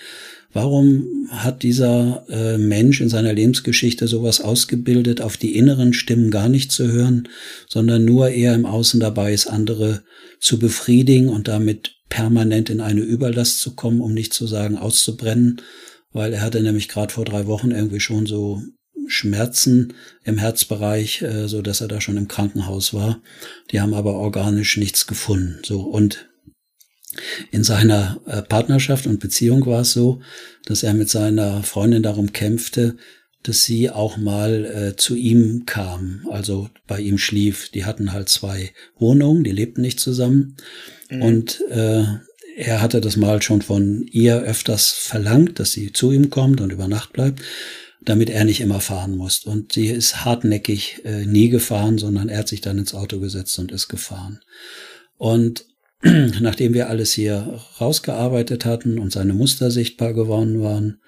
[0.53, 6.49] Warum hat dieser äh, Mensch in seiner Lebensgeschichte sowas ausgebildet, auf die inneren Stimmen gar
[6.49, 7.28] nicht zu hören,
[7.68, 10.03] sondern nur eher im Außen dabei ist, andere
[10.41, 15.61] zu befriedigen und damit permanent in eine Überlast zu kommen, um nicht zu sagen auszubrennen,
[16.12, 18.62] weil er hatte nämlich gerade vor drei Wochen irgendwie schon so
[19.09, 19.94] Schmerzen
[20.24, 23.20] im Herzbereich, äh, so dass er da schon im Krankenhaus war.
[23.70, 25.61] Die haben aber organisch nichts gefunden.
[25.64, 26.28] So und
[27.50, 30.20] in seiner äh, Partnerschaft und Beziehung war es so,
[30.64, 32.96] dass er mit seiner Freundin darum kämpfte,
[33.42, 37.70] dass sie auch mal äh, zu ihm kam, also bei ihm schlief.
[37.70, 40.57] Die hatten halt zwei Wohnungen, die lebten nicht zusammen.
[41.11, 41.22] Mhm.
[41.22, 42.04] Und äh,
[42.57, 46.72] er hatte das mal schon von ihr öfters verlangt, dass sie zu ihm kommt und
[46.72, 47.40] über Nacht bleibt
[48.07, 49.44] damit er nicht immer fahren muss.
[49.44, 53.59] Und sie ist hartnäckig äh, nie gefahren, sondern er hat sich dann ins Auto gesetzt
[53.59, 54.40] und ist gefahren.
[55.18, 55.66] Und
[56.02, 61.00] nachdem wir alles hier rausgearbeitet hatten und seine Muster sichtbar geworden waren,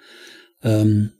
[0.61, 1.13] ähm,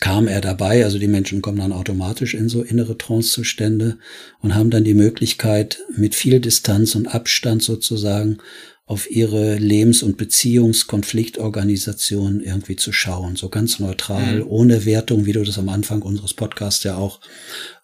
[0.00, 3.98] kam er dabei, also die Menschen kommen dann automatisch in so innere Trancezustände
[4.40, 8.38] und haben dann die Möglichkeit, mit viel Distanz und Abstand sozusagen
[8.86, 14.46] auf ihre Lebens- und Beziehungskonfliktorganisation irgendwie zu schauen, so ganz neutral, mhm.
[14.46, 17.20] ohne Wertung, wie du das am Anfang unseres Podcasts ja auch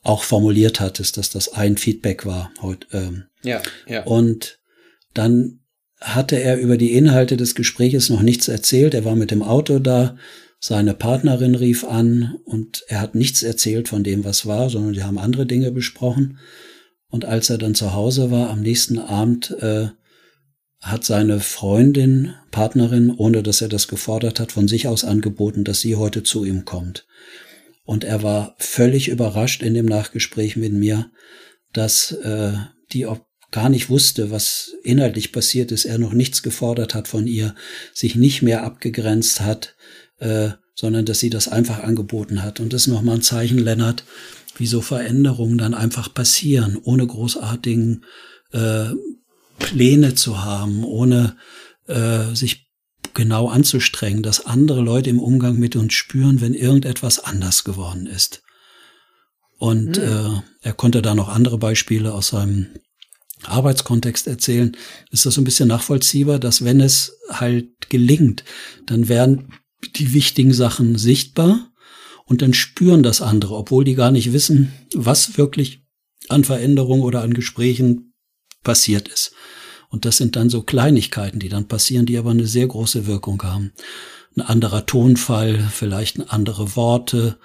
[0.03, 2.87] auch formuliert hattest, dass das ein Feedback war heute.
[2.93, 3.25] Ähm.
[3.43, 4.05] Ja, ja.
[4.05, 4.59] Und
[5.15, 5.61] dann
[6.01, 8.95] hatte er über die Inhalte des Gespräches noch nichts erzählt.
[8.95, 10.17] Er war mit dem Auto da,
[10.59, 15.03] seine Partnerin rief an und er hat nichts erzählt von dem, was war, sondern die
[15.03, 16.39] haben andere Dinge besprochen.
[17.09, 19.89] Und als er dann zu Hause war, am nächsten Abend, äh,
[20.81, 25.81] hat seine Freundin, Partnerin, ohne dass er das gefordert hat, von sich aus angeboten, dass
[25.81, 27.07] sie heute zu ihm kommt.
[27.85, 31.11] Und er war völlig überrascht in dem Nachgespräch mit mir,
[31.73, 32.53] dass äh,
[32.93, 33.21] die auch
[33.51, 37.55] gar nicht wusste, was inhaltlich passiert ist, er noch nichts gefordert hat von ihr,
[37.93, 39.75] sich nicht mehr abgegrenzt hat,
[40.19, 42.61] äh, sondern dass sie das einfach angeboten hat.
[42.61, 44.05] Und das ist nochmal ein Zeichen, Lennart,
[44.57, 48.05] wie so Veränderungen dann einfach passieren, ohne großartigen
[48.53, 48.91] äh,
[49.61, 51.37] Pläne zu haben, ohne
[51.87, 52.71] äh, sich
[53.15, 58.43] genau anzustrengen, dass andere Leute im Umgang mit uns spüren, wenn irgendetwas anders geworden ist.
[59.59, 60.03] Und mhm.
[60.03, 62.67] äh, er konnte da noch andere Beispiele aus seinem
[63.45, 64.77] Arbeitskontext erzählen,
[65.11, 68.45] ist das so ein bisschen nachvollziehbar, dass wenn es halt gelingt,
[68.87, 69.53] dann werden
[69.97, 71.71] die wichtigen Sachen sichtbar
[72.27, 75.85] und dann spüren das andere, obwohl die gar nicht wissen, was wirklich
[76.29, 78.10] an Veränderungen oder an Gesprächen
[78.63, 79.33] passiert ist.
[79.89, 83.43] Und das sind dann so Kleinigkeiten, die dann passieren, die aber eine sehr große Wirkung
[83.43, 83.73] haben.
[84.37, 87.39] Ein anderer Tonfall, vielleicht andere Worte,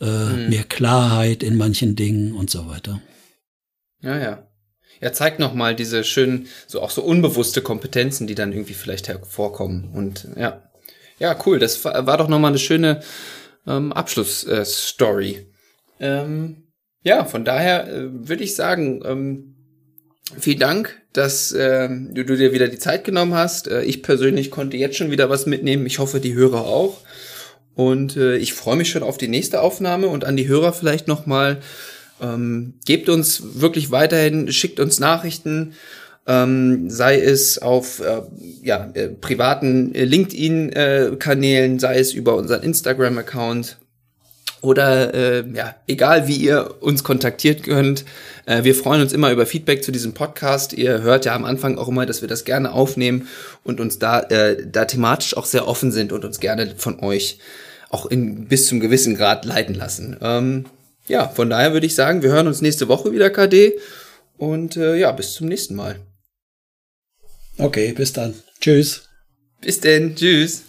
[0.00, 0.48] äh, mhm.
[0.50, 3.00] mehr Klarheit in manchen Dingen und so weiter.
[4.02, 4.46] Ja, ja.
[5.00, 9.92] Ja, zeigt nochmal diese schönen, so auch so unbewusste Kompetenzen, die dann irgendwie vielleicht hervorkommen.
[9.92, 10.70] Und ja,
[11.18, 11.58] ja, cool.
[11.58, 13.02] Das war doch nochmal eine schöne
[13.66, 15.46] ähm, Abschlussstory.
[15.98, 16.68] Äh, ähm,
[17.02, 19.55] ja, von daher äh, würde ich sagen, ähm,
[20.38, 23.68] vielen Dank, dass äh, du, du dir wieder die Zeit genommen hast.
[23.68, 25.86] Äh, ich persönlich konnte jetzt schon wieder was mitnehmen.
[25.86, 27.00] Ich hoffe, die Hörer auch.
[27.74, 31.08] Und äh, ich freue mich schon auf die nächste Aufnahme und an die Hörer vielleicht
[31.08, 31.58] nochmal.
[32.20, 35.74] Ähm, gebt uns wirklich weiterhin, schickt uns Nachrichten,
[36.26, 38.22] ähm, sei es auf äh,
[38.62, 43.78] ja, äh, privaten äh, LinkedIn-Kanälen, sei es über unseren Instagram-Account
[44.66, 48.04] oder äh, ja, egal wie ihr uns kontaktiert könnt.
[48.46, 50.72] Äh, wir freuen uns immer über Feedback zu diesem Podcast.
[50.72, 53.28] Ihr hört ja am Anfang auch immer, dass wir das gerne aufnehmen
[53.62, 57.38] und uns da, äh, da thematisch auch sehr offen sind und uns gerne von euch
[57.90, 60.16] auch in bis zum gewissen Grad leiten lassen.
[60.20, 60.66] Ähm,
[61.06, 63.78] ja, von daher würde ich sagen, wir hören uns nächste Woche wieder, KD.
[64.36, 65.96] Und äh, ja, bis zum nächsten Mal.
[67.58, 68.34] Okay, bis dann.
[68.60, 69.08] Tschüss.
[69.60, 70.16] Bis denn.
[70.16, 70.64] Tschüss.